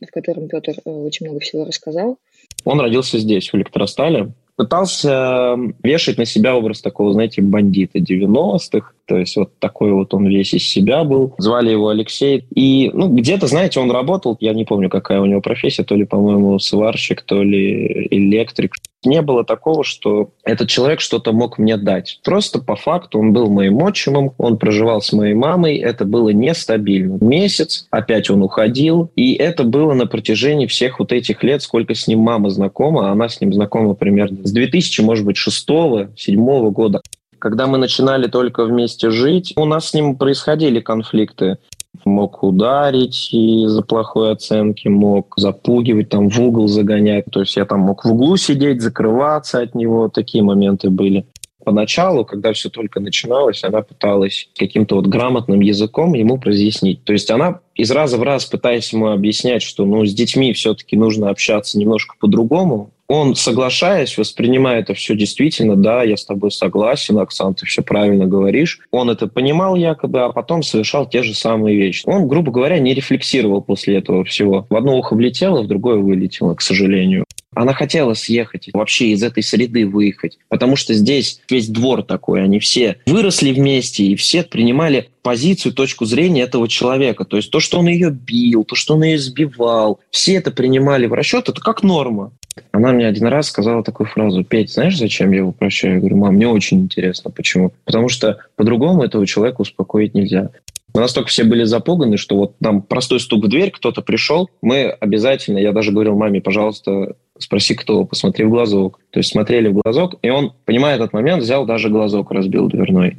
в 0.00 0.10
котором 0.10 0.48
Петр 0.48 0.74
очень 0.84 1.26
много 1.26 1.38
всего 1.40 1.64
рассказал. 1.64 2.18
Он 2.64 2.80
родился 2.80 3.18
здесь, 3.18 3.50
в 3.50 3.54
Электростале, 3.54 4.32
пытался 4.56 5.56
вешать 5.82 6.18
на 6.18 6.24
себя 6.24 6.56
образ 6.56 6.80
такого, 6.82 7.12
знаете, 7.12 7.40
бандита 7.40 7.98
90-х, 7.98 8.92
то 9.06 9.16
есть 9.16 9.36
вот 9.36 9.58
такой 9.58 9.92
вот 9.92 10.14
он 10.14 10.26
весь 10.26 10.54
из 10.54 10.68
себя 10.68 11.04
был. 11.04 11.34
Звали 11.38 11.70
его 11.70 11.88
Алексей. 11.88 12.44
И, 12.54 12.90
ну, 12.92 13.08
где-то, 13.08 13.46
знаете, 13.46 13.80
он 13.80 13.90
работал, 13.90 14.36
я 14.40 14.52
не 14.52 14.64
помню, 14.64 14.88
какая 14.88 15.20
у 15.20 15.26
него 15.26 15.40
профессия, 15.40 15.84
то 15.84 15.94
ли, 15.94 16.04
по-моему, 16.04 16.58
сварщик, 16.58 17.22
то 17.22 17.42
ли 17.42 18.08
электрик 18.10 18.74
не 19.04 19.20
было 19.22 19.44
такого, 19.44 19.84
что 19.84 20.30
этот 20.44 20.68
человек 20.68 21.00
что-то 21.00 21.32
мог 21.32 21.58
мне 21.58 21.76
дать. 21.76 22.20
Просто 22.22 22.60
по 22.60 22.76
факту 22.76 23.18
он 23.18 23.32
был 23.32 23.50
моим 23.50 23.84
отчимом, 23.84 24.32
он 24.38 24.58
проживал 24.58 25.00
с 25.00 25.12
моей 25.12 25.34
мамой, 25.34 25.76
это 25.76 26.04
было 26.04 26.28
нестабильно. 26.28 27.18
Месяц, 27.20 27.86
опять 27.90 28.30
он 28.30 28.42
уходил, 28.42 29.10
и 29.16 29.34
это 29.34 29.64
было 29.64 29.94
на 29.94 30.06
протяжении 30.06 30.66
всех 30.66 31.00
вот 31.00 31.12
этих 31.12 31.42
лет, 31.42 31.62
сколько 31.62 31.94
с 31.94 32.06
ним 32.06 32.20
мама 32.20 32.50
знакома, 32.50 33.10
она 33.10 33.28
с 33.28 33.40
ним 33.40 33.52
знакома 33.52 33.94
примерно 33.94 34.46
с 34.46 34.52
2000, 34.52 35.00
может 35.00 35.24
быть, 35.24 35.36
6-7 35.36 36.70
года. 36.70 37.00
Когда 37.42 37.66
мы 37.66 37.76
начинали 37.76 38.28
только 38.28 38.64
вместе 38.64 39.10
жить, 39.10 39.52
у 39.56 39.64
нас 39.64 39.88
с 39.88 39.94
ним 39.94 40.14
происходили 40.14 40.78
конфликты 40.78 41.58
мог 42.04 42.44
ударить 42.44 43.34
из-за 43.34 43.82
плохой 43.82 44.30
оценки, 44.30 44.86
мог 44.86 45.34
запугивать, 45.36 46.08
там 46.08 46.30
в 46.30 46.40
угол 46.40 46.68
загонять. 46.68 47.24
То 47.32 47.40
есть 47.40 47.56
я 47.56 47.64
там 47.64 47.80
мог 47.80 48.04
в 48.04 48.12
углу 48.12 48.36
сидеть, 48.36 48.80
закрываться 48.80 49.58
от 49.58 49.74
него. 49.74 50.08
Такие 50.08 50.44
моменты 50.44 50.88
были. 50.88 51.26
Поначалу, 51.64 52.24
когда 52.24 52.52
все 52.52 52.70
только 52.70 53.00
начиналось, 53.00 53.64
она 53.64 53.82
пыталась 53.82 54.48
каким-то 54.56 54.96
вот 54.96 55.08
грамотным 55.08 55.60
языком 55.60 56.14
ему 56.14 56.40
разъяснить. 56.40 57.02
То 57.02 57.12
есть 57.12 57.28
она 57.28 57.58
из 57.74 57.90
раза 57.90 58.18
в 58.18 58.22
раз 58.22 58.46
пытаясь 58.46 58.92
ему 58.92 59.08
объяснять, 59.08 59.62
что 59.62 59.84
ну, 59.84 60.06
с 60.06 60.14
детьми 60.14 60.52
все-таки 60.52 60.96
нужно 60.96 61.28
общаться 61.28 61.76
немножко 61.76 62.14
по-другому, 62.20 62.92
он, 63.12 63.34
соглашаясь, 63.34 64.16
воспринимает 64.16 64.82
это 64.82 64.94
все 64.94 65.14
действительно, 65.14 65.76
да, 65.76 66.02
я 66.02 66.16
с 66.16 66.24
тобой 66.24 66.50
согласен, 66.50 67.18
Оксан, 67.18 67.54
ты 67.54 67.66
все 67.66 67.82
правильно 67.82 68.26
говоришь. 68.26 68.80
Он 68.90 69.10
это 69.10 69.26
понимал 69.26 69.76
якобы, 69.76 70.20
а 70.20 70.30
потом 70.30 70.62
совершал 70.62 71.08
те 71.08 71.22
же 71.22 71.34
самые 71.34 71.76
вещи. 71.76 72.04
Он, 72.06 72.26
грубо 72.26 72.50
говоря, 72.50 72.78
не 72.78 72.94
рефлексировал 72.94 73.62
после 73.62 73.98
этого 73.98 74.24
всего. 74.24 74.66
В 74.68 74.76
одно 74.76 74.96
ухо 74.98 75.14
влетело, 75.14 75.62
в 75.62 75.68
другое 75.68 75.96
вылетело, 75.96 76.54
к 76.54 76.62
сожалению. 76.62 77.24
Она 77.54 77.74
хотела 77.74 78.14
съехать, 78.14 78.70
вообще 78.72 79.08
из 79.08 79.22
этой 79.22 79.42
среды 79.42 79.86
выехать, 79.86 80.38
потому 80.48 80.74
что 80.76 80.94
здесь 80.94 81.42
весь 81.50 81.68
двор 81.68 82.02
такой, 82.02 82.42
они 82.42 82.58
все 82.60 82.96
выросли 83.04 83.52
вместе, 83.52 84.04
и 84.04 84.16
все 84.16 84.42
принимали 84.42 85.10
позицию, 85.22 85.74
точку 85.74 86.06
зрения 86.06 86.42
этого 86.42 86.66
человека. 86.66 87.24
То 87.24 87.36
есть 87.36 87.50
то, 87.50 87.60
что 87.60 87.78
он 87.78 87.88
ее 87.88 88.10
бил, 88.10 88.64
то, 88.64 88.74
что 88.74 88.94
он 88.94 89.04
ее 89.04 89.16
избивал, 89.16 90.00
все 90.10 90.36
это 90.36 90.50
принимали 90.50 91.06
в 91.06 91.12
расчет, 91.12 91.50
это 91.50 91.60
как 91.60 91.82
норма. 91.82 92.32
Она 92.70 92.92
мне 92.92 93.06
один 93.06 93.26
раз 93.26 93.48
сказала 93.48 93.82
такую 93.82 94.08
фразу, 94.08 94.44
Петь, 94.44 94.72
знаешь, 94.72 94.98
зачем 94.98 95.30
я 95.32 95.38
его 95.38 95.52
прощаю? 95.52 95.94
Я 95.94 96.00
говорю, 96.00 96.16
мам, 96.16 96.34
мне 96.34 96.48
очень 96.48 96.80
интересно. 96.80 97.30
Почему? 97.30 97.72
Потому 97.84 98.08
что 98.08 98.38
по-другому 98.56 99.02
этого 99.02 99.26
человека 99.26 99.60
успокоить 99.60 100.14
нельзя. 100.14 100.50
Мы 100.94 101.00
настолько 101.00 101.30
все 101.30 101.44
были 101.44 101.64
запуганы, 101.64 102.18
что 102.18 102.36
вот 102.36 102.56
нам 102.60 102.82
простой 102.82 103.18
стук 103.20 103.44
в 103.44 103.48
дверь, 103.48 103.70
кто-то 103.70 104.02
пришел, 104.02 104.50
мы 104.60 104.90
обязательно, 104.90 105.56
я 105.56 105.72
даже 105.72 105.90
говорил 105.90 106.16
маме, 106.16 106.42
пожалуйста, 106.42 107.16
спроси, 107.38 107.74
кто, 107.74 108.04
посмотри 108.04 108.44
в 108.44 108.50
глазок. 108.50 109.00
То 109.10 109.20
есть 109.20 109.30
смотрели 109.30 109.68
в 109.68 109.74
глазок, 109.74 110.16
и 110.20 110.28
он, 110.28 110.52
понимая 110.66 110.96
этот 110.96 111.14
момент, 111.14 111.42
взял 111.42 111.64
даже 111.64 111.88
глазок, 111.88 112.30
разбил 112.30 112.68
дверной. 112.68 113.18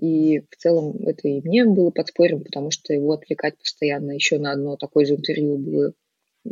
И 0.00 0.40
в 0.50 0.56
целом 0.56 0.96
это 1.06 1.28
и 1.28 1.40
мне 1.46 1.64
было 1.64 1.90
подспорьем, 1.90 2.42
потому 2.42 2.70
что 2.70 2.92
его 2.92 3.12
отвлекать 3.12 3.58
постоянно 3.58 4.12
еще 4.12 4.38
на 4.38 4.52
одно 4.52 4.76
такое 4.76 5.04
же 5.04 5.14
интервью 5.14 5.58
было 5.58 5.92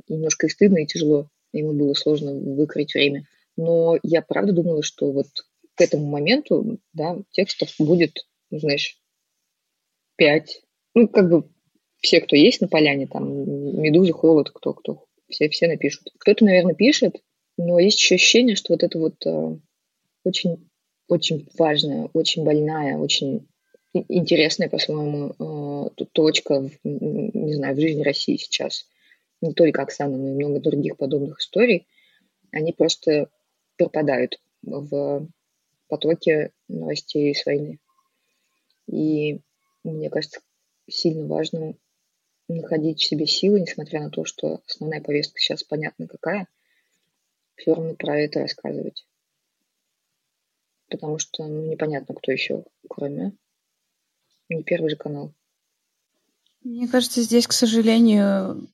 немножко 0.09 0.47
и 0.47 0.51
стыдно, 0.51 0.79
и 0.79 0.87
тяжело. 0.87 1.27
Ему 1.53 1.73
было 1.73 1.95
сложно 1.95 2.33
выкроить 2.33 2.95
время. 2.95 3.27
Но 3.57 3.99
я 4.03 4.23
правда 4.23 4.53
думала, 4.53 4.83
что 4.83 5.11
вот 5.11 5.27
к 5.75 5.81
этому 5.81 6.07
моменту 6.07 6.79
да, 6.93 7.19
текстов 7.33 7.75
будет, 7.79 8.27
ну, 8.51 8.59
знаешь, 8.59 8.99
пять. 10.17 10.63
Ну, 10.95 11.09
как 11.09 11.31
бы 11.31 11.49
все, 12.01 12.21
кто 12.21 12.37
есть 12.37 12.61
на 12.61 12.69
поляне, 12.69 13.07
там, 13.07 13.81
Медуза, 13.81 14.13
Холод, 14.13 14.51
кто, 14.51 14.75
кто, 14.75 15.05
все, 15.29 15.49
все 15.49 15.67
напишут. 15.67 16.09
Кто-то, 16.19 16.45
наверное, 16.45 16.75
пишет, 16.75 17.23
но 17.57 17.79
есть 17.79 17.99
еще 17.99 18.15
ощущение, 18.17 18.57
что 18.57 18.73
вот 18.73 18.83
это 18.83 18.99
вот 18.99 19.15
э, 19.27 19.57
очень, 20.25 20.69
очень 21.09 21.49
важная, 21.59 22.09
очень 22.13 22.45
больная, 22.45 22.97
очень 22.97 23.47
интересная, 23.93 24.69
по-своему, 24.69 25.91
э, 25.99 26.05
точка, 26.13 26.63
в, 26.63 26.71
не 26.85 27.55
знаю, 27.55 27.77
в 27.77 27.81
жизни 27.81 28.03
России 28.03 28.37
сейчас. 28.37 28.87
Не 29.41 29.55
только 29.55 29.83
Оксана, 29.83 30.17
но 30.17 30.29
и 30.29 30.35
много 30.35 30.61
других 30.61 30.97
подобных 30.97 31.39
историй. 31.41 31.87
Они 32.53 32.73
просто 32.73 33.31
пропадают 33.77 34.41
в 34.63 35.27
потоке 35.89 36.53
новостей 36.69 37.35
с 37.35 37.47
войны. 37.47 37.79
И 38.87 39.41
мне 39.83 40.11
кажется, 40.11 40.41
сильно 40.89 41.27
важно 41.27 41.75
находить 42.49 43.01
в 43.01 43.05
себе 43.05 43.27
силы, 43.27 43.61
несмотря 43.61 44.01
на 44.01 44.11
то, 44.11 44.25
что 44.25 44.61
основная 44.67 45.01
повестка 45.01 45.39
сейчас 45.39 45.63
понятна 45.63 46.07
какая, 46.07 46.49
все 47.57 47.75
равно 47.75 47.95
про 47.95 48.19
это 48.19 48.41
рассказывать. 48.41 49.07
Потому 50.89 51.19
что 51.19 51.47
ну, 51.47 51.67
непонятно, 51.67 52.15
кто 52.15 52.33
еще, 52.33 52.65
кроме 52.89 53.33
не 54.49 54.63
первый 54.65 54.91
же 54.91 54.97
канал. 54.97 55.33
Мне 56.63 56.89
кажется, 56.89 57.23
здесь, 57.23 57.47
к 57.47 57.53
сожалению, 57.53 58.69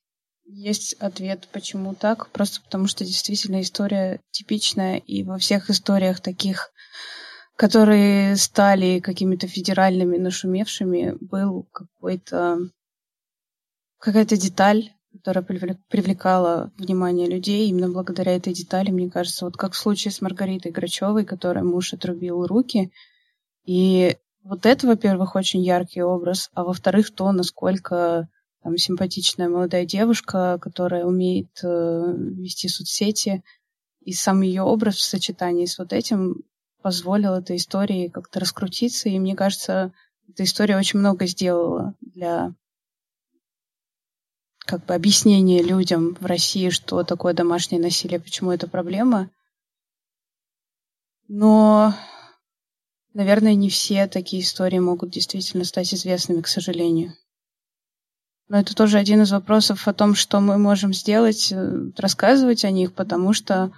есть 0.46 0.94
ответ, 0.94 1.48
почему 1.52 1.94
так. 1.94 2.28
Просто 2.30 2.60
потому 2.62 2.86
что 2.86 3.04
действительно 3.04 3.60
история 3.60 4.20
типичная, 4.30 4.98
и 4.98 5.22
во 5.22 5.38
всех 5.38 5.70
историях 5.70 6.20
таких 6.20 6.72
которые 7.56 8.36
стали 8.36 9.00
какими-то 9.00 9.48
федеральными 9.48 10.18
нашумевшими, 10.18 11.16
был 11.20 11.66
какой-то 11.72 12.58
какая-то 13.98 14.36
деталь, 14.36 14.92
которая 15.10 15.42
привлекала 15.42 16.70
внимание 16.76 17.26
людей. 17.26 17.68
Именно 17.68 17.88
благодаря 17.88 18.36
этой 18.36 18.52
детали, 18.52 18.90
мне 18.90 19.10
кажется, 19.10 19.46
вот 19.46 19.56
как 19.56 19.72
в 19.72 19.76
случае 19.76 20.12
с 20.12 20.20
Маргаритой 20.20 20.70
Грачевой, 20.70 21.24
которой 21.24 21.64
муж 21.64 21.94
отрубил 21.94 22.46
руки. 22.46 22.92
И 23.64 24.16
вот 24.44 24.66
это, 24.66 24.86
во-первых, 24.86 25.34
очень 25.34 25.64
яркий 25.64 26.02
образ, 26.02 26.50
а 26.52 26.62
во-вторых, 26.62 27.12
то, 27.12 27.32
насколько 27.32 28.28
там, 28.66 28.76
симпатичная 28.78 29.48
молодая 29.48 29.86
девушка, 29.86 30.58
которая 30.60 31.04
умеет 31.04 31.60
э, 31.62 31.68
вести 31.68 32.66
соцсети, 32.66 33.44
и 34.00 34.12
сам 34.12 34.40
ее 34.40 34.62
образ 34.62 34.96
в 34.96 35.02
сочетании 35.02 35.66
с 35.66 35.78
вот 35.78 35.92
этим 35.92 36.42
позволил 36.82 37.34
этой 37.34 37.58
истории 37.58 38.08
как-то 38.08 38.40
раскрутиться, 38.40 39.08
и 39.08 39.20
мне 39.20 39.36
кажется, 39.36 39.92
эта 40.28 40.42
история 40.42 40.76
очень 40.76 40.98
много 40.98 41.26
сделала 41.26 41.94
для 42.00 42.56
как 44.58 44.84
бы 44.84 44.94
объяснения 44.94 45.62
людям 45.62 46.16
в 46.20 46.26
России, 46.26 46.70
что 46.70 47.04
такое 47.04 47.34
домашнее 47.34 47.80
насилие, 47.80 48.18
почему 48.18 48.50
это 48.50 48.66
проблема. 48.66 49.30
Но, 51.28 51.94
наверное, 53.14 53.54
не 53.54 53.70
все 53.70 54.08
такие 54.08 54.42
истории 54.42 54.80
могут 54.80 55.10
действительно 55.10 55.62
стать 55.62 55.94
известными, 55.94 56.40
к 56.40 56.48
сожалению. 56.48 57.14
Но 58.48 58.60
это 58.60 58.74
тоже 58.76 58.98
один 58.98 59.22
из 59.22 59.32
вопросов 59.32 59.88
о 59.88 59.94
том, 59.94 60.14
что 60.14 60.40
мы 60.40 60.56
можем 60.56 60.94
сделать, 60.94 61.52
э, 61.52 61.90
рассказывать 61.96 62.64
о 62.64 62.70
них, 62.70 62.92
потому 62.92 63.32
что 63.32 63.72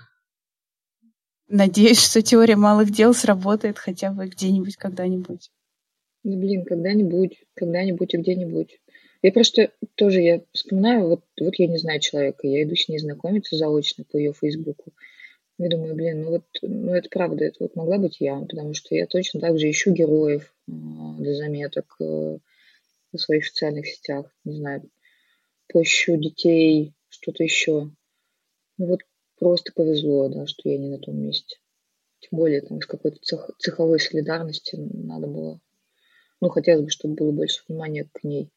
надеюсь, 1.49 2.03
что 2.03 2.21
теория 2.21 2.57
малых 2.57 2.91
дел 2.91 3.15
сработает 3.15 3.79
хотя 3.79 4.11
бы 4.11 4.27
где-нибудь 4.27 4.77
когда-нибудь. 4.77 5.51
Блин, 6.23 6.65
когда-нибудь, 6.65 7.45
когда-нибудь 7.55 8.13
и 8.13 8.19
где-нибудь. 8.19 8.79
Я 9.23 9.33
просто 9.33 9.73
тоже, 9.95 10.21
я 10.21 10.43
вспоминаю, 10.53 11.09
вот, 11.09 11.25
вот 11.41 11.55
я 11.57 11.67
не 11.67 11.79
знаю 11.79 12.01
человека, 12.01 12.47
я 12.47 12.63
иду 12.63 12.77
с 12.77 12.89
ней 12.89 12.99
знакомиться 12.99 13.57
заочно 13.57 14.05
по 14.05 14.17
ее 14.17 14.33
фейсбуку. 14.33 14.93
Я 15.59 15.71
думаю, 15.71 15.95
блин, 15.97 16.23
ну 16.23 16.31
вот, 16.31 16.45
ну 16.63 16.95
это 16.95 17.09
правда, 17.09 17.45
это 17.45 17.57
вот 17.61 17.75
могла 17.75 17.99
быть 17.99 18.21
я, 18.21 18.39
потому 18.39 18.75
что 18.75 18.95
я 18.95 19.07
точно 19.07 19.41
так 19.41 19.59
же 19.59 19.69
ищу 19.69 19.93
героев 19.93 20.55
э, 20.69 20.73
для 21.19 21.35
заметок 21.35 21.97
э, 22.01 22.39
в 23.13 23.19
своих 23.19 23.47
социальных 23.47 23.87
сетях, 23.87 24.27
не 24.45 24.57
знаю, 24.57 24.91
поищу 25.69 26.17
детей, 26.17 26.95
что-то 27.09 27.43
еще. 27.43 27.91
Ну 28.79 28.87
вот 28.87 29.01
просто 29.39 29.73
повезло, 29.73 30.29
да, 30.29 30.47
что 30.47 30.69
я 30.69 30.79
не 30.79 30.89
на 30.89 30.99
том 30.99 31.17
месте. 31.17 31.59
Тем 32.21 32.31
более 32.39 32.63
там 32.63 32.79
из 32.79 32.87
какой-то 32.87 33.19
цех, 33.23 33.51
цеховой 33.59 34.01
солидарности 34.01 34.77
надо 34.77 35.27
было. 35.27 35.61
Ну, 36.41 36.49
хотелось 36.49 36.85
бы, 36.85 36.91
чтобы 36.91 37.15
было 37.15 37.33
больше 37.33 37.63
внимания 37.69 38.09
к 38.13 38.25
ней. 38.25 38.51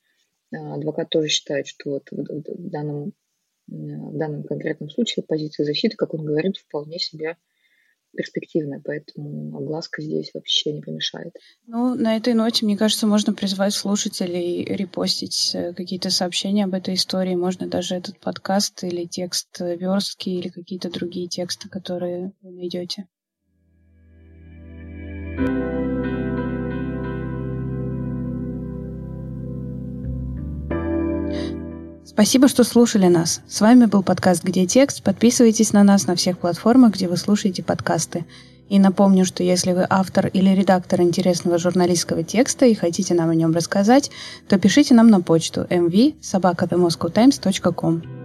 А 0.53 0.75
адвокат 0.75 1.09
тоже 1.09 1.27
считает, 1.29 1.67
что 1.67 1.91
вот 1.91 2.09
в, 2.11 2.69
данном 2.69 3.13
в 3.67 4.17
данном 4.17 4.43
конкретном 4.43 4.89
случае 4.89 5.23
позиция 5.23 5.65
защиты, 5.65 5.95
как 5.95 6.13
он 6.13 6.25
говорит, 6.25 6.57
вполне 6.57 6.99
себе 6.99 7.37
перспективная, 8.15 8.81
поэтому 8.83 9.57
огласка 9.57 10.01
здесь 10.01 10.31
вообще 10.33 10.73
не 10.73 10.81
помешает. 10.81 11.33
Ну, 11.67 11.95
на 11.95 12.17
этой 12.17 12.33
ноте, 12.33 12.65
мне 12.65 12.77
кажется, 12.77 13.07
можно 13.07 13.33
призвать 13.33 13.73
слушателей 13.73 14.63
репостить 14.63 15.51
э, 15.53 15.73
какие-то 15.73 16.09
сообщения 16.09 16.65
об 16.65 16.73
этой 16.73 16.95
истории, 16.95 17.35
можно 17.35 17.67
даже 17.67 17.95
этот 17.95 18.19
подкаст 18.19 18.83
или 18.83 19.05
текст 19.05 19.59
верстки 19.59 20.29
или 20.29 20.49
какие-то 20.49 20.89
другие 20.89 21.27
тексты, 21.27 21.69
которые 21.69 22.33
вы 22.41 22.51
найдете. 22.51 23.07
Спасибо, 32.13 32.49
что 32.49 32.65
слушали 32.65 33.07
нас. 33.07 33.39
С 33.47 33.61
вами 33.61 33.85
был 33.85 34.03
подкаст 34.03 34.43
«Где 34.43 34.65
текст?». 34.65 35.01
Подписывайтесь 35.01 35.71
на 35.71 35.83
нас 35.83 36.07
на 36.07 36.17
всех 36.17 36.39
платформах, 36.39 36.95
где 36.95 37.07
вы 37.07 37.15
слушаете 37.15 37.63
подкасты. 37.63 38.25
И 38.67 38.79
напомню, 38.79 39.23
что 39.23 39.43
если 39.43 39.71
вы 39.71 39.87
автор 39.89 40.27
или 40.27 40.49
редактор 40.49 41.03
интересного 41.03 41.57
журналистского 41.57 42.23
текста 42.23 42.65
и 42.65 42.73
хотите 42.73 43.13
нам 43.13 43.29
о 43.29 43.35
нем 43.35 43.53
рассказать, 43.53 44.11
то 44.49 44.59
пишите 44.59 44.93
нам 44.93 45.07
на 45.07 45.21
почту 45.21 45.65
mv.sobaka.themoscowtimes.com. 45.69 48.20